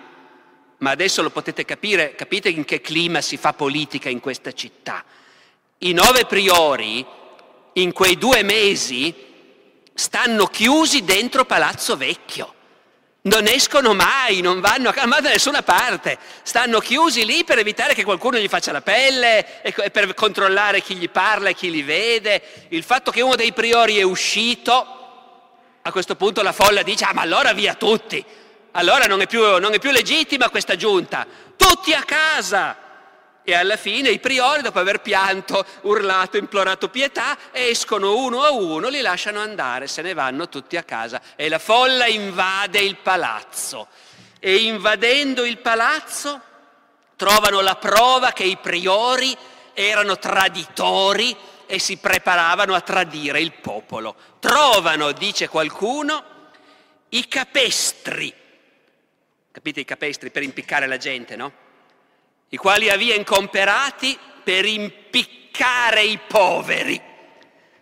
[0.78, 5.04] ma adesso lo potete capire, capite in che clima si fa politica in questa città.
[5.80, 7.04] I nove priori
[7.74, 9.32] in quei due mesi
[9.94, 12.52] stanno chiusi dentro Palazzo Vecchio.
[13.22, 18.04] Non escono mai, non vanno a da nessuna parte, stanno chiusi lì per evitare che
[18.04, 22.42] qualcuno gli faccia la pelle e per controllare chi gli parla e chi li vede.
[22.68, 24.72] Il fatto che uno dei priori è uscito,
[25.80, 28.22] a questo punto la folla dice, ah ma allora via tutti,
[28.72, 31.26] allora non è più, non è più legittima questa giunta,
[31.56, 32.76] tutti a casa.
[33.46, 38.88] E alla fine i priori, dopo aver pianto, urlato, implorato pietà, escono uno a uno,
[38.88, 43.88] li lasciano andare, se ne vanno tutti a casa e la folla invade il palazzo.
[44.38, 46.40] E invadendo il palazzo
[47.16, 49.36] trovano la prova che i priori
[49.74, 51.36] erano traditori
[51.66, 54.16] e si preparavano a tradire il popolo.
[54.40, 56.24] Trovano, dice qualcuno,
[57.10, 58.32] i capestri.
[59.50, 61.63] Capite i capestri per impiccare la gente, no?
[62.48, 67.12] I quali aveva incomperati per impiccare i poveri.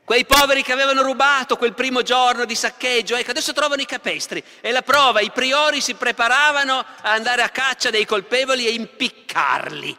[0.04, 4.42] Quei poveri che avevano rubato quel primo giorno di saccheggio, ecco, adesso trovano i capestri.
[4.60, 9.96] E la prova, i priori si preparavano a andare a caccia dei colpevoli e impiccarli.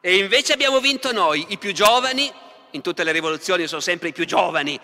[0.00, 2.30] E invece abbiamo vinto noi, i più giovani,
[2.72, 4.78] in tutte le rivoluzioni sono sempre i più giovani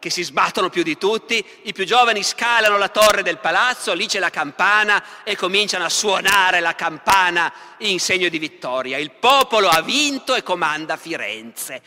[0.00, 4.06] che si sbattono più di tutti, i più giovani scalano la torre del palazzo, lì
[4.06, 8.96] c'è la campana e cominciano a suonare la campana in segno di vittoria.
[8.96, 11.82] Il popolo ha vinto e comanda Firenze.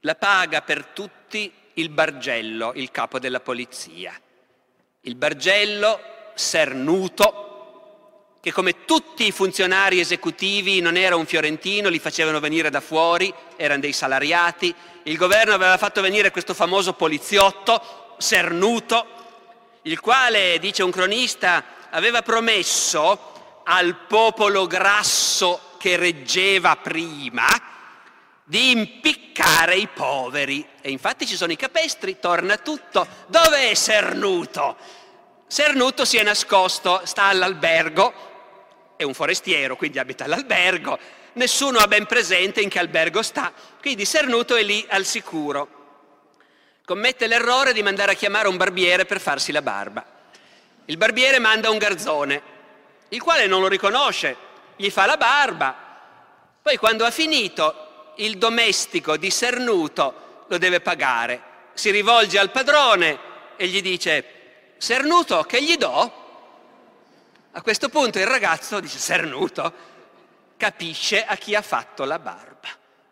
[0.00, 4.18] La paga per tutti il Bargello, il capo della polizia.
[5.02, 7.49] Il Bargello, sernuto,
[8.40, 13.32] che come tutti i funzionari esecutivi non era un fiorentino, li facevano venire da fuori,
[13.56, 14.74] erano dei salariati.
[15.04, 19.06] Il governo aveva fatto venire questo famoso poliziotto, Sernuto,
[19.82, 27.46] il quale, dice un cronista, aveva promesso al popolo grasso che reggeva prima
[28.44, 30.66] di impiccare i poveri.
[30.80, 33.06] E infatti ci sono i capestri, torna tutto.
[33.26, 34.76] Dov'è Sernuto?
[35.46, 38.29] Sernuto si è nascosto, sta all'albergo,
[39.00, 40.98] è un forestiero, quindi abita all'albergo,
[41.32, 45.78] nessuno ha ben presente in che albergo sta, quindi Sernuto è lì al sicuro.
[46.84, 50.04] Commette l'errore di mandare a chiamare un barbiere per farsi la barba.
[50.84, 52.42] Il barbiere manda un garzone,
[53.08, 54.36] il quale non lo riconosce,
[54.76, 55.74] gli fa la barba,
[56.60, 61.42] poi quando ha finito il domestico di Sernuto lo deve pagare,
[61.72, 63.18] si rivolge al padrone
[63.56, 66.20] e gli dice, Sernuto, che gli do?
[67.52, 69.72] A questo punto il ragazzo, dice Sernuto,
[70.56, 72.68] capisce a chi ha fatto la barba.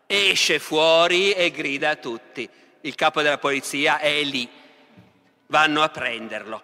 [0.07, 2.49] Esce fuori e grida a tutti.
[2.81, 4.49] Il capo della polizia è lì.
[5.47, 6.63] Vanno a prenderlo.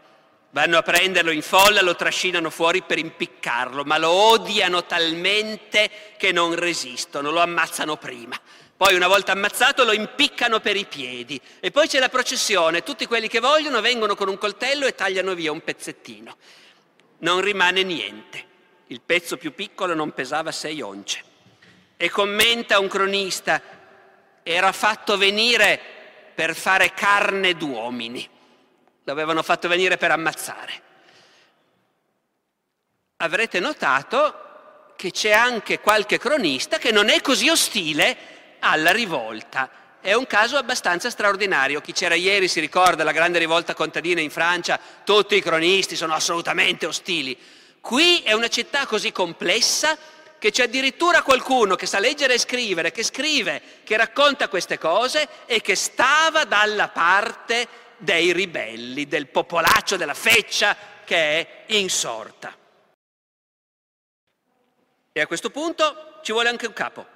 [0.52, 6.32] Vanno a prenderlo in folla, lo trascinano fuori per impiccarlo, ma lo odiano talmente che
[6.32, 8.40] non resistono, lo ammazzano prima.
[8.78, 13.06] Poi una volta ammazzato lo impiccano per i piedi e poi c'è la processione, tutti
[13.06, 16.38] quelli che vogliono vengono con un coltello e tagliano via un pezzettino
[17.20, 18.54] non rimane niente.
[18.88, 21.24] Il pezzo più piccolo non pesava sei once.
[21.98, 23.62] E commenta un cronista,
[24.44, 25.80] era fatto venire
[26.36, 28.30] per fare carne d'uomini.
[29.04, 30.82] L'avevano fatto venire per ammazzare.
[33.18, 39.70] Avrete notato che c'è anche qualche cronista che non è così ostile alla rivolta
[40.06, 41.82] è un caso abbastanza straordinario.
[41.82, 46.14] Chi c'era ieri si ricorda la grande rivolta contadina in Francia, tutti i cronisti sono
[46.14, 47.36] assolutamente ostili.
[47.82, 49.98] Qui è una città così complessa
[50.38, 55.28] che c'è addirittura qualcuno che sa leggere e scrivere, che scrive, che racconta queste cose
[55.48, 62.56] e che stava dalla parte dei ribelli, del popolaccio, della feccia che è insorta.
[65.12, 67.15] E a questo punto ci vuole anche un capo.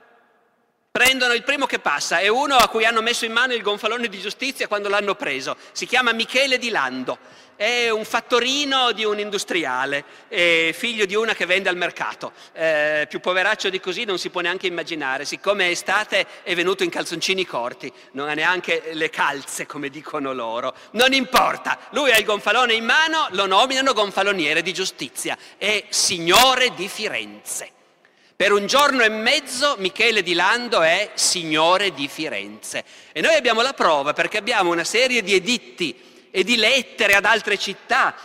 [0.99, 4.09] Prendono il primo che passa, è uno a cui hanno messo in mano il gonfalone
[4.09, 5.55] di giustizia quando l'hanno preso.
[5.71, 7.17] Si chiama Michele Di Lando,
[7.55, 12.33] è un fattorino di un industriale, figlio di una che vende al mercato.
[12.51, 15.23] Eh, più poveraccio di così non si può neanche immaginare.
[15.23, 20.33] Siccome è estate è venuto in calzoncini corti, non ha neanche le calze come dicono
[20.33, 20.75] loro.
[20.91, 26.73] Non importa, lui ha il gonfalone in mano, lo nominano gonfaloniere di giustizia, è signore
[26.75, 27.77] di Firenze.
[28.39, 32.85] Per un giorno e mezzo Michele di Lando è signore di Firenze.
[33.11, 37.25] E noi abbiamo la prova perché abbiamo una serie di editti e di lettere ad
[37.25, 38.15] altre città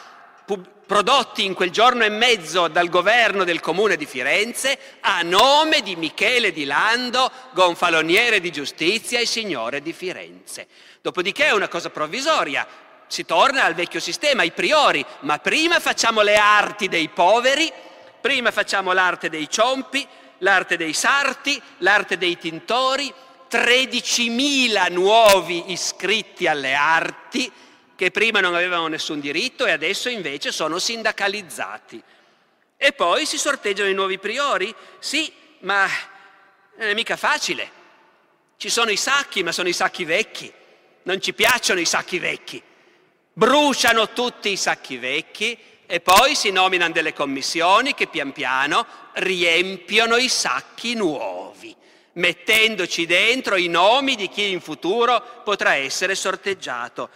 [0.86, 5.96] prodotti in quel giorno e mezzo dal governo del comune di Firenze a nome di
[5.96, 10.68] Michele di Lando, gonfaloniere di giustizia e signore di Firenze.
[11.02, 12.64] Dopodiché è una cosa provvisoria,
[13.08, 17.72] si torna al vecchio sistema, ai priori, ma prima facciamo le arti dei poveri
[18.24, 20.08] Prima facciamo l'arte dei ciompi,
[20.38, 23.12] l'arte dei sarti, l'arte dei tintori,
[23.50, 27.52] 13.000 nuovi iscritti alle arti
[27.94, 32.02] che prima non avevano nessun diritto e adesso invece sono sindacalizzati.
[32.78, 34.74] E poi si sorteggiano i nuovi priori?
[35.00, 35.86] Sì, ma
[36.76, 37.70] non è mica facile.
[38.56, 40.50] Ci sono i sacchi, ma sono i sacchi vecchi.
[41.02, 42.62] Non ci piacciono i sacchi vecchi.
[43.34, 50.16] Bruciano tutti i sacchi vecchi e poi si nominano delle commissioni che pian piano riempiono
[50.16, 51.72] i sacchi nuovi,
[52.14, 57.10] mettendoci dentro i nomi di chi in futuro potrà essere sorteggiato.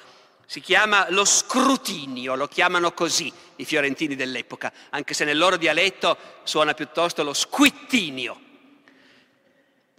[0.46, 6.16] Si chiama lo scrutinio, lo chiamano così i fiorentini dell'epoca, anche se nel loro dialetto
[6.44, 8.40] suona piuttosto lo squittinio.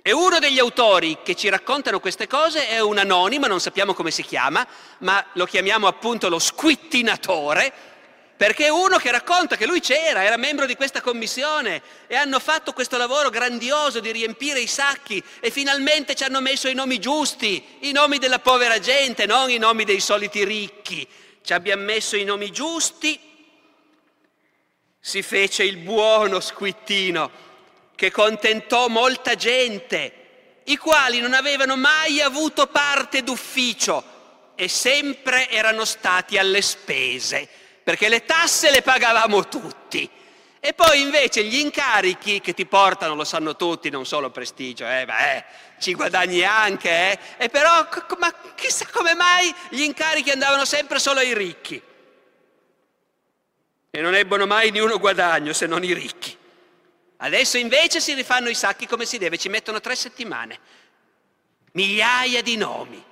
[0.02, 4.10] E uno degli autori che ci raccontano queste cose è un anonimo, non sappiamo come
[4.10, 4.66] si chiama,
[5.00, 7.98] ma lo chiamiamo appunto lo squittinatore,
[8.40, 12.72] perché uno che racconta che lui c'era, era membro di questa commissione e hanno fatto
[12.72, 17.62] questo lavoro grandioso di riempire i sacchi e finalmente ci hanno messo i nomi giusti,
[17.80, 21.06] i nomi della povera gente, non i nomi dei soliti ricchi.
[21.44, 23.20] Ci abbiamo messo i nomi giusti.
[25.02, 27.30] Si fece il buono squittino
[27.94, 34.02] che contentò molta gente, i quali non avevano mai avuto parte d'ufficio
[34.56, 40.08] e sempre erano stati alle spese perché le tasse le pagavamo tutti.
[40.60, 45.06] E poi invece gli incarichi che ti portano, lo sanno tutti, non solo prestigio, eh,
[45.06, 45.44] beh,
[45.80, 47.88] ci guadagni anche, eh, e però
[48.20, 51.82] ma chissà come mai gli incarichi andavano sempre solo ai ricchi.
[53.90, 56.38] e non ebbono mai di uno guadagno se non i ricchi.
[57.18, 60.60] Adesso invece si rifanno i sacchi come si deve, ci mettono tre settimane,
[61.72, 63.04] migliaia di nomi.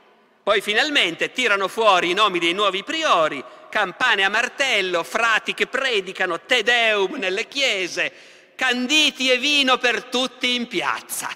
[0.44, 6.42] Poi finalmente tirano fuori i nomi dei nuovi priori, campane a martello, frati che predicano,
[6.42, 8.12] te deum nelle chiese,
[8.56, 11.30] canditi e vino per tutti in piazza.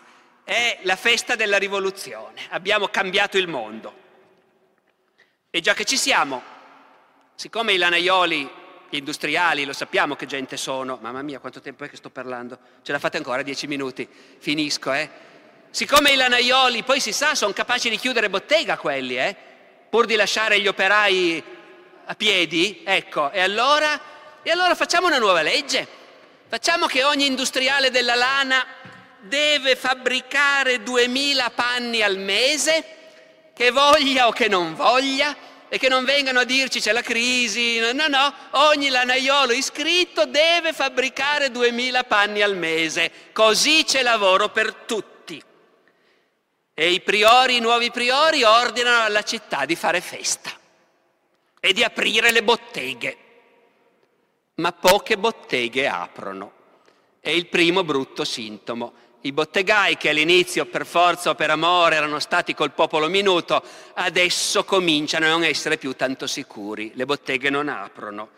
[0.44, 4.00] È la festa della rivoluzione, abbiamo cambiato il mondo.
[5.50, 6.42] E già che ci siamo,
[7.36, 8.50] siccome i lanaioli,
[8.90, 12.60] gli industriali, lo sappiamo che gente sono, mamma mia quanto tempo è che sto parlando,
[12.82, 14.08] ce la fate ancora dieci minuti,
[14.40, 15.10] finisco, eh?
[15.70, 19.34] Siccome i lanaioli, poi si sa, sono capaci di chiudere bottega quelli, eh?
[19.90, 21.42] Pur di lasciare gli operai
[22.06, 23.99] a piedi, ecco, e allora,
[24.41, 25.88] e allora facciamo una nuova legge.
[26.47, 28.66] Facciamo che ogni industriale della lana
[29.22, 32.84] deve fabbricare 2000 panni al mese,
[33.54, 35.36] che voglia o che non voglia,
[35.70, 40.74] e che non vengano a dirci c'è la crisi, no, no, ogni lanaiolo iscritto deve
[40.74, 45.41] fabbricare 2000 panni al mese, così c'è lavoro per tutti.
[46.74, 50.60] E i priori, i nuovi priori ordinano alla città di fare festa
[51.64, 53.18] e di aprire le botteghe.
[54.55, 56.51] Ma poche botteghe aprono.
[57.20, 58.93] È il primo brutto sintomo.
[59.22, 64.64] I bottegai che all'inizio per forza o per amore erano stati col popolo minuto, adesso
[64.64, 66.93] cominciano a non essere più tanto sicuri.
[66.95, 68.30] Le botteghe non aprono.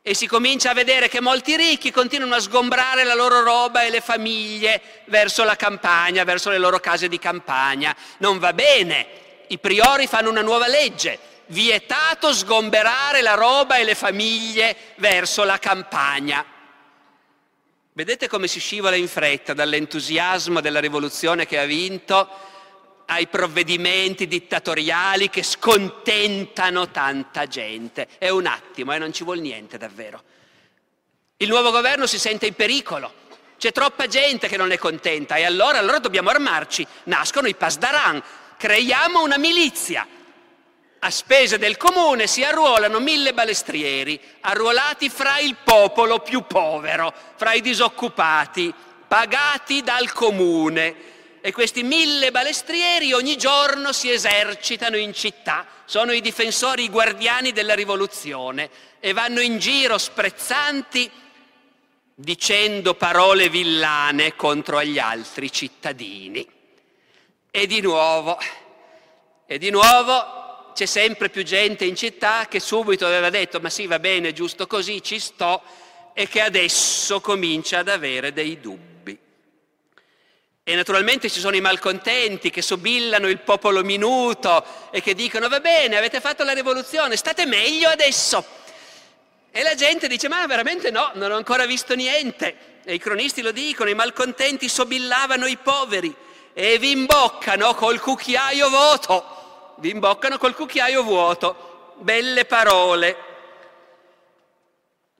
[0.00, 3.90] E si comincia a vedere che molti ricchi continuano a sgombrare la loro roba e
[3.90, 7.94] le famiglie verso la campagna, verso le loro case di campagna.
[8.18, 9.20] Non va bene.
[9.48, 15.58] I priori fanno una nuova legge vietato sgomberare la roba e le famiglie verso la
[15.58, 16.44] campagna.
[17.94, 22.26] Vedete come si scivola in fretta dall'entusiasmo della rivoluzione che ha vinto
[23.06, 28.08] ai provvedimenti dittatoriali che scontentano tanta gente.
[28.16, 30.22] È un attimo e eh, non ci vuole niente davvero.
[31.36, 33.20] Il nuovo governo si sente in pericolo.
[33.58, 36.86] C'è troppa gente che non è contenta e allora, allora dobbiamo armarci.
[37.04, 38.22] Nascono i pasdaran.
[38.56, 40.06] Creiamo una milizia
[41.04, 47.54] a spese del comune si arruolano mille balestrieri, arruolati fra il popolo più povero, fra
[47.54, 48.72] i disoccupati,
[49.08, 51.10] pagati dal comune.
[51.40, 57.50] E questi mille balestrieri ogni giorno si esercitano in città, sono i difensori, i guardiani
[57.50, 61.10] della rivoluzione e vanno in giro sprezzanti
[62.14, 66.46] dicendo parole villane contro gli altri cittadini.
[67.50, 68.38] E di nuovo,
[69.44, 70.41] e di nuovo
[70.74, 74.66] c'è sempre più gente in città che subito aveva detto ma sì va bene, giusto
[74.66, 75.62] così, ci sto
[76.14, 79.18] e che adesso comincia ad avere dei dubbi.
[80.64, 85.60] E naturalmente ci sono i malcontenti che sobillano il popolo minuto e che dicono va
[85.60, 88.44] bene, avete fatto la rivoluzione, state meglio adesso.
[89.50, 92.80] E la gente dice ma veramente no, non ho ancora visto niente.
[92.84, 96.14] E i cronisti lo dicono, i malcontenti sobillavano i poveri
[96.52, 99.41] e vi imboccano col cucchiaio vuoto
[99.82, 103.16] vi imboccano col cucchiaio vuoto, belle parole.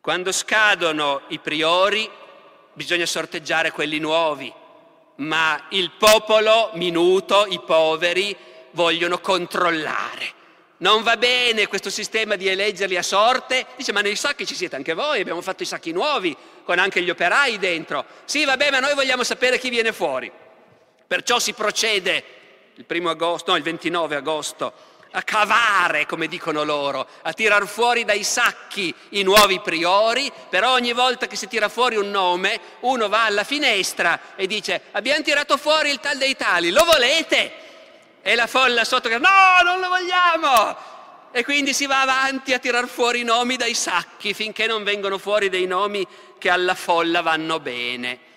[0.00, 2.08] Quando scadono i priori
[2.72, 4.52] bisogna sorteggiare quelli nuovi,
[5.16, 8.36] ma il popolo minuto, i poveri,
[8.70, 10.40] vogliono controllare.
[10.76, 13.66] Non va bene questo sistema di eleggerli a sorte.
[13.76, 17.02] Dice, ma nei sacchi ci siete anche voi, abbiamo fatto i sacchi nuovi, con anche
[17.02, 18.04] gli operai dentro.
[18.26, 20.30] Sì, va bene, ma noi vogliamo sapere chi viene fuori.
[21.04, 22.41] Perciò si procede
[22.76, 24.72] il primo agosto, no, il 29 agosto,
[25.12, 30.92] a cavare, come dicono loro, a tirar fuori dai sacchi i nuovi priori, però ogni
[30.92, 35.56] volta che si tira fuori un nome, uno va alla finestra e dice abbiamo tirato
[35.56, 37.52] fuori il tal dei tali, lo volete?
[38.22, 40.90] E la folla sotto che no, non lo vogliamo!
[41.30, 45.18] E quindi si va avanti a tirar fuori i nomi dai sacchi finché non vengono
[45.18, 46.06] fuori dei nomi
[46.38, 48.30] che alla folla vanno bene.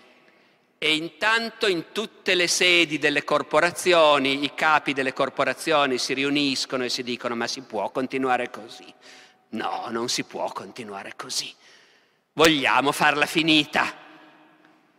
[0.85, 6.89] E intanto in tutte le sedi delle corporazioni, i capi delle corporazioni si riuniscono e
[6.89, 8.85] si dicono ma si può continuare così?
[9.49, 11.51] No, non si può continuare così.
[12.33, 14.04] Vogliamo farla finita.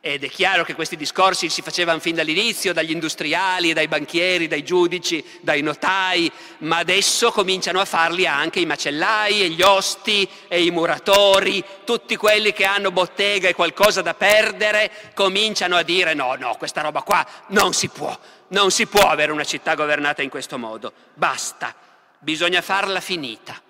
[0.09, 4.63] Ed è chiaro che questi discorsi si facevano fin dall'inizio dagli industriali, dai banchieri, dai
[4.63, 10.63] giudici, dai notai, ma adesso cominciano a farli anche i macellai e gli osti e
[10.63, 16.37] i muratori, tutti quelli che hanno bottega e qualcosa da perdere, cominciano a dire no,
[16.37, 18.17] no, questa roba qua non si può,
[18.51, 21.75] non si può avere una città governata in questo modo, basta,
[22.21, 23.61] bisogna farla finita.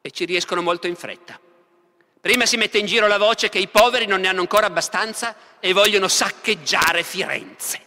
[0.00, 1.38] E ci riescono molto in fretta.
[2.22, 5.34] Prima si mette in giro la voce che i poveri non ne hanno ancora abbastanza
[5.58, 7.80] e vogliono saccheggiare Firenze.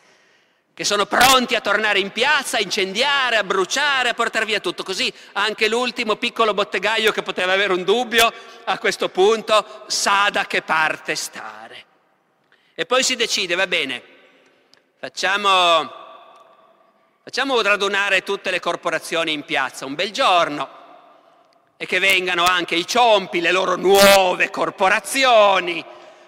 [0.73, 4.83] che sono pronti a tornare in piazza, a incendiare, a bruciare, a portare via tutto.
[4.83, 8.29] Così anche l'ultimo piccolo bottegaio che poteva avere un dubbio,
[8.65, 11.85] a questo punto sa da che parte stare.
[12.73, 14.03] E poi si decide, va bene,
[14.99, 15.93] facciamo,
[17.23, 20.83] facciamo radunare tutte le corporazioni in piazza un bel giorno
[21.77, 25.83] e che vengano anche i ciompi, le loro nuove corporazioni.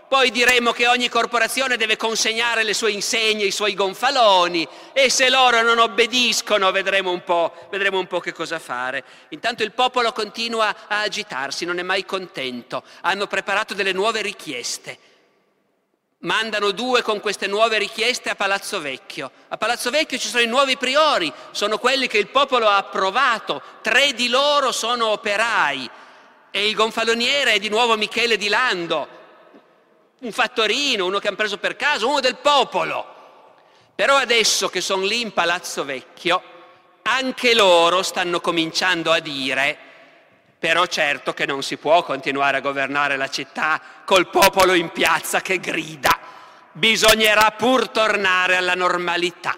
[0.07, 5.29] Poi diremo che ogni corporazione deve consegnare le sue insegne, i suoi gonfaloni e se
[5.29, 9.03] loro non obbediscono vedremo un po', vedremo un po che cosa fare.
[9.29, 12.83] Intanto il popolo continua a agitarsi, non è mai contento.
[13.01, 14.97] Hanno preparato delle nuove richieste.
[16.21, 19.29] Mandano due con queste nuove richieste a Palazzo Vecchio.
[19.49, 23.61] A Palazzo Vecchio ci sono i nuovi priori, sono quelli che il popolo ha approvato,
[23.83, 25.87] tre di loro sono operai
[26.49, 29.07] e il gonfaloniere è di nuovo Michele di Lando,
[30.19, 33.13] un fattorino, uno che hanno preso per caso, uno del popolo.
[33.93, 36.41] Però adesso che sono lì in Palazzo Vecchio,
[37.03, 39.86] anche loro stanno cominciando a dire
[40.59, 45.41] però certo che non si può continuare a governare la città col popolo in piazza
[45.41, 46.17] che grida.
[46.71, 49.57] Bisognerà pur tornare alla normalità.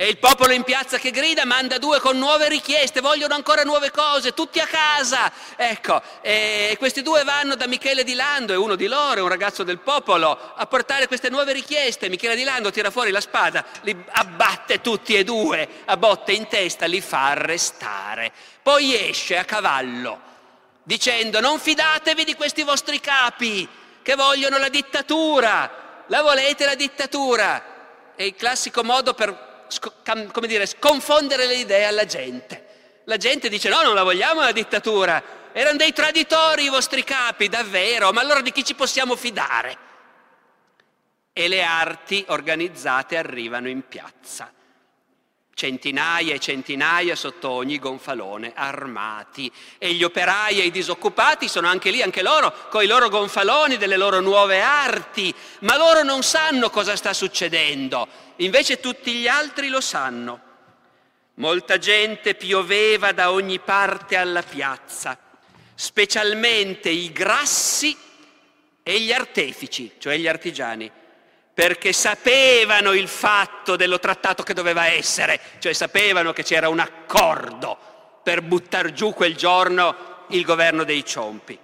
[0.00, 3.90] E il popolo in piazza che grida manda due con nuove richieste, vogliono ancora nuove
[3.90, 5.30] cose, tutti a casa.
[5.56, 9.62] Ecco, e questi due vanno da Michele Di Lando, è uno di loro, un ragazzo
[9.62, 12.08] del popolo, a portare queste nuove richieste.
[12.08, 16.48] Michele Di Lando tira fuori la spada, li abbatte tutti e due, a botte in
[16.48, 18.32] testa, li fa arrestare.
[18.62, 20.18] Poi esce a cavallo,
[20.82, 23.68] dicendo non fidatevi di questi vostri capi
[24.00, 28.14] che vogliono la dittatura, la volete la dittatura.
[28.16, 29.48] È il classico modo per
[30.32, 32.66] come dire, sconfondere le idee alla gente.
[33.04, 35.22] La gente dice no, non la vogliamo la dittatura,
[35.52, 39.88] erano dei traditori i vostri capi, davvero, ma allora di chi ci possiamo fidare?
[41.32, 44.52] E le arti organizzate arrivano in piazza
[45.60, 49.52] centinaia e centinaia sotto ogni gonfalone, armati.
[49.76, 53.76] E gli operai e i disoccupati sono anche lì, anche loro, con i loro gonfaloni
[53.76, 59.68] delle loro nuove arti, ma loro non sanno cosa sta succedendo, invece tutti gli altri
[59.68, 60.48] lo sanno.
[61.34, 65.18] Molta gente pioveva da ogni parte alla piazza,
[65.74, 67.94] specialmente i grassi
[68.82, 70.90] e gli artefici, cioè gli artigiani
[71.60, 77.76] perché sapevano il fatto dello trattato che doveva essere, cioè sapevano che c'era un accordo
[78.22, 81.58] per buttare giù quel giorno il governo dei ciompi.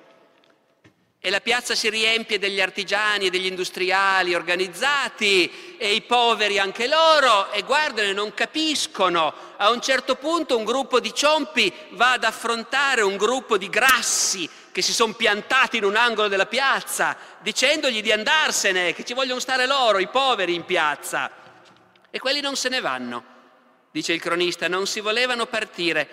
[1.19, 6.87] E la piazza si riempie degli artigiani e degli industriali organizzati e i poveri anche
[6.89, 9.33] loro e guardano e non capiscono.
[9.57, 14.47] A un certo punto un gruppo di ciompi va ad affrontare un gruppo di grassi
[14.77, 19.41] che si sono piantati in un angolo della piazza dicendogli di andarsene, che ci vogliono
[19.41, 21.31] stare loro, i poveri in piazza.
[22.11, 23.25] E quelli non se ne vanno,
[23.91, 26.07] dice il cronista, non si volevano partire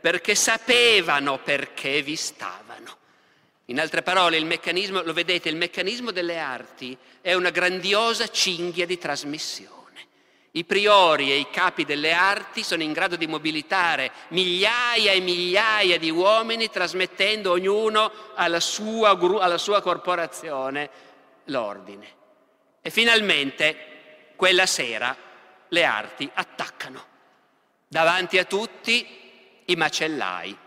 [0.00, 2.96] perché sapevano perché vi stavano.
[3.66, 8.84] In altre parole, il meccanismo, lo vedete, il meccanismo delle arti è una grandiosa cinghia
[8.84, 9.77] di trasmissione.
[10.58, 16.00] I priori e i capi delle arti sono in grado di mobilitare migliaia e migliaia
[16.00, 20.90] di uomini trasmettendo ognuno alla sua, alla sua corporazione
[21.44, 22.06] l'ordine.
[22.82, 25.16] E finalmente quella sera
[25.68, 27.04] le arti attaccano.
[27.86, 30.58] Davanti a tutti i macellai,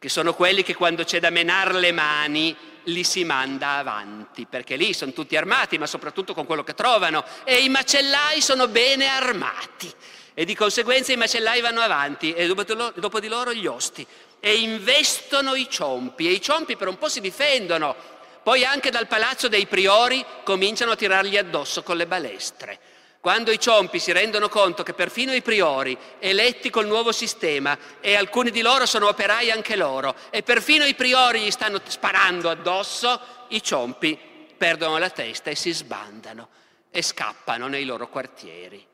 [0.00, 2.56] che sono quelli che quando c'è da menare le mani
[2.90, 7.24] li si manda avanti, perché lì sono tutti armati, ma soprattutto con quello che trovano,
[7.44, 9.92] e i macellai sono bene armati.
[10.34, 14.06] E di conseguenza i macellai vanno avanti e dopo di loro gli osti
[14.38, 17.94] e investono i ciompi e i ciompi per un po' si difendono,
[18.42, 22.78] poi anche dal palazzo dei priori cominciano a tirargli addosso con le balestre.
[23.20, 28.14] Quando i ciompi si rendono conto che perfino i priori, eletti col nuovo sistema, e
[28.14, 33.20] alcuni di loro sono operai anche loro, e perfino i priori gli stanno sparando addosso,
[33.48, 34.18] i ciompi
[34.56, 36.48] perdono la testa e si sbandano
[36.90, 38.86] e scappano nei loro quartieri.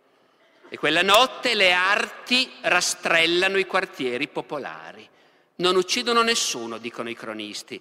[0.69, 5.09] E quella notte le arti rastrellano i quartieri popolari.
[5.57, 7.81] Non uccidono nessuno, dicono i cronisti.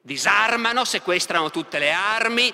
[0.00, 2.52] Disarmano, sequestrano tutte le armi,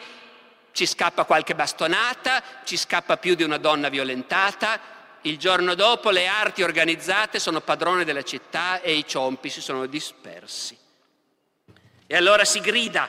[0.78, 4.78] ci scappa qualche bastonata, ci scappa più di una donna violentata,
[5.22, 9.86] il giorno dopo le arti organizzate sono padrone della città e i ciompi si sono
[9.86, 10.78] dispersi.
[12.06, 13.09] E allora si grida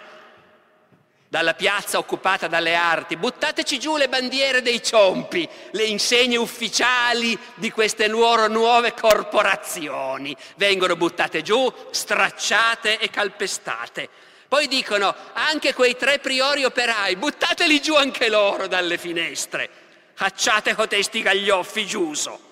[1.27, 7.69] dalla piazza occupata dalle arti, buttateci giù le bandiere dei ciompi, le insegne ufficiali di
[7.69, 14.09] queste loro nuove corporazioni, vengono buttate giù, stracciate e calpestate.
[14.49, 19.69] Poi dicono anche quei tre priori operai, buttateli giù anche loro dalle finestre.
[20.15, 22.47] cacciate cotesti gaglioffi giuso.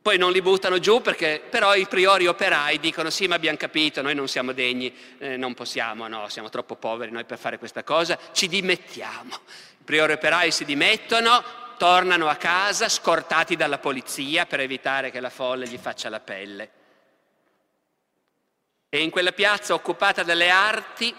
[0.00, 4.00] Poi non li buttano giù perché però i priori operai dicono sì ma abbiamo capito,
[4.00, 7.84] noi non siamo degni, eh, non possiamo, no, siamo troppo poveri noi per fare questa
[7.84, 9.34] cosa, ci dimettiamo.
[9.80, 11.44] I priori operai si dimettono,
[11.76, 16.70] tornano a casa scortati dalla polizia per evitare che la folle gli faccia la pelle.
[18.94, 21.12] E in quella piazza occupata dalle arti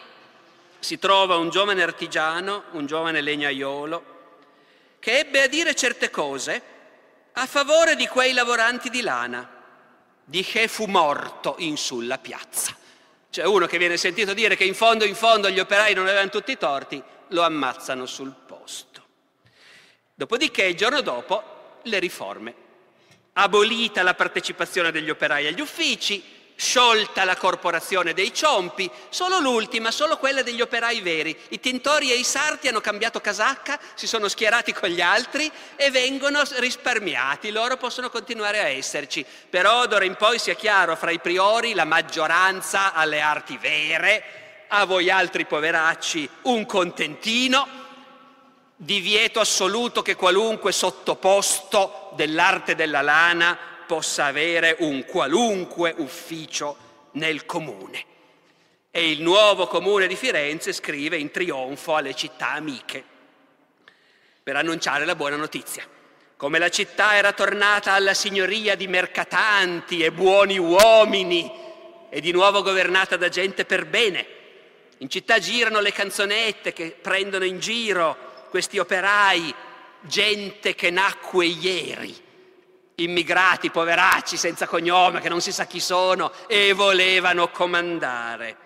[0.80, 4.06] si trova un giovane artigiano, un giovane legnaiolo,
[4.98, 6.62] che ebbe a dire certe cose
[7.34, 9.62] a favore di quei lavoranti di lana,
[10.24, 12.74] di che fu morto in sulla piazza.
[13.30, 16.30] C'è uno che viene sentito dire che in fondo, in fondo gli operai non avevano
[16.30, 19.04] tutti i torti, lo ammazzano sul posto.
[20.14, 22.56] Dopodiché, il giorno dopo, le riforme.
[23.34, 30.18] Abolita la partecipazione degli operai agli uffici, sciolta la corporazione dei ciompi, solo l'ultima, solo
[30.18, 31.38] quella degli operai veri.
[31.50, 35.92] I tintori e i sarti hanno cambiato casacca, si sono schierati con gli altri e
[35.92, 39.26] vengono risparmiati, loro possono continuare a esserci.
[39.50, 44.24] Però d'ora in poi sia chiaro, fra i priori la maggioranza alle arti vere,
[44.70, 47.84] a voi altri poveracci un contentino,
[48.78, 56.78] divieto assoluto che qualunque sottoposto dell'arte della lana possa avere un qualunque ufficio
[57.12, 58.14] nel comune.
[58.92, 63.04] E il nuovo comune di Firenze scrive in trionfo alle città amiche
[64.42, 65.86] per annunciare la buona notizia.
[66.38, 71.52] Come la città era tornata alla signoria di mercatanti e buoni uomini
[72.10, 74.26] e di nuovo governata da gente per bene.
[75.00, 79.54] In città girano le canzonette che prendono in giro questi operai,
[80.02, 82.24] gente che nacque ieri
[82.96, 88.58] immigrati, poveracci, senza cognome, che non si sa chi sono, e volevano comandare.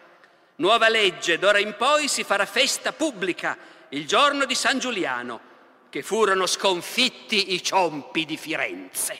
[0.55, 3.57] Nuova legge, d'ora in poi si farà festa pubblica
[3.89, 5.47] il giorno di San Giuliano,
[5.89, 9.19] che furono sconfitti i ciompi di Firenze.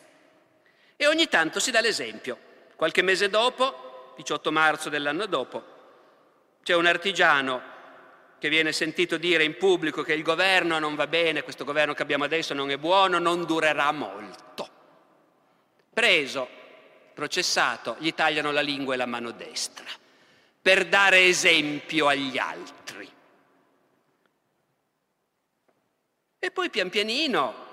[0.96, 2.38] E ogni tanto si dà l'esempio.
[2.76, 5.64] Qualche mese dopo, 18 marzo dell'anno dopo,
[6.62, 7.78] c'è un artigiano
[8.38, 12.02] che viene sentito dire in pubblico che il governo non va bene, questo governo che
[12.02, 14.79] abbiamo adesso non è buono, non durerà molto.
[15.92, 16.48] Preso,
[17.14, 19.86] processato, gli tagliano la lingua e la mano destra
[20.62, 23.10] per dare esempio agli altri.
[26.38, 27.68] E poi pian pianino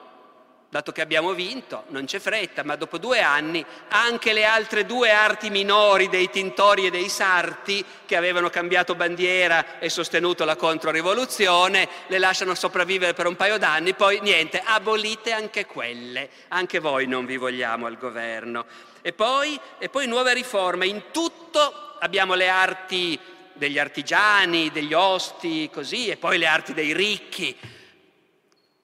[0.77, 5.11] dato che abbiamo vinto, non c'è fretta, ma dopo due anni anche le altre due
[5.11, 11.89] arti minori dei tintori e dei sarti, che avevano cambiato bandiera e sostenuto la controrivoluzione,
[12.09, 17.25] le lasciano sopravvivere per un paio d'anni, poi niente, abolite anche quelle, anche voi non
[17.25, 18.67] vi vogliamo al governo.
[19.01, 23.19] E poi, e poi nuove riforme, in tutto abbiamo le arti
[23.55, 27.57] degli artigiani, degli osti, così, e poi le arti dei ricchi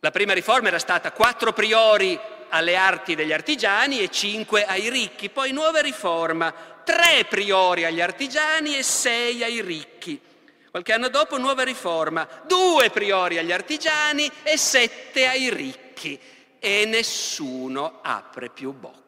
[0.05, 2.19] la prima riforma era stata quattro priori
[2.49, 6.53] alle arti degli artigiani e cinque ai ricchi, poi nuova riforma,
[6.83, 10.21] tre priori agli artigiani e sei ai ricchi.
[10.73, 16.19] Qualche anno dopo nuova riforma, due priori agli artigiani e sette ai ricchi
[16.59, 19.02] e nessuno apre più bocca.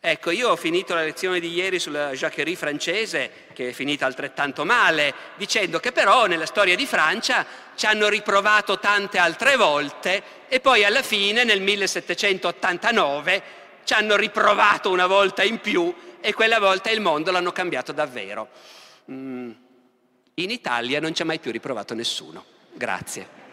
[0.00, 4.64] Ecco, io ho finito la lezione di ieri sulla Jacquerie francese, che è finita altrettanto
[4.64, 7.44] male, dicendo che però nella storia di Francia
[7.74, 13.42] ci hanno riprovato tante altre volte e poi alla fine, nel 1789,
[13.82, 18.48] ci hanno riprovato una volta in più e quella volta il mondo l'hanno cambiato davvero.
[19.10, 19.50] Mm.
[20.34, 22.44] In Italia non ci ha mai più riprovato nessuno.
[22.72, 23.47] Grazie.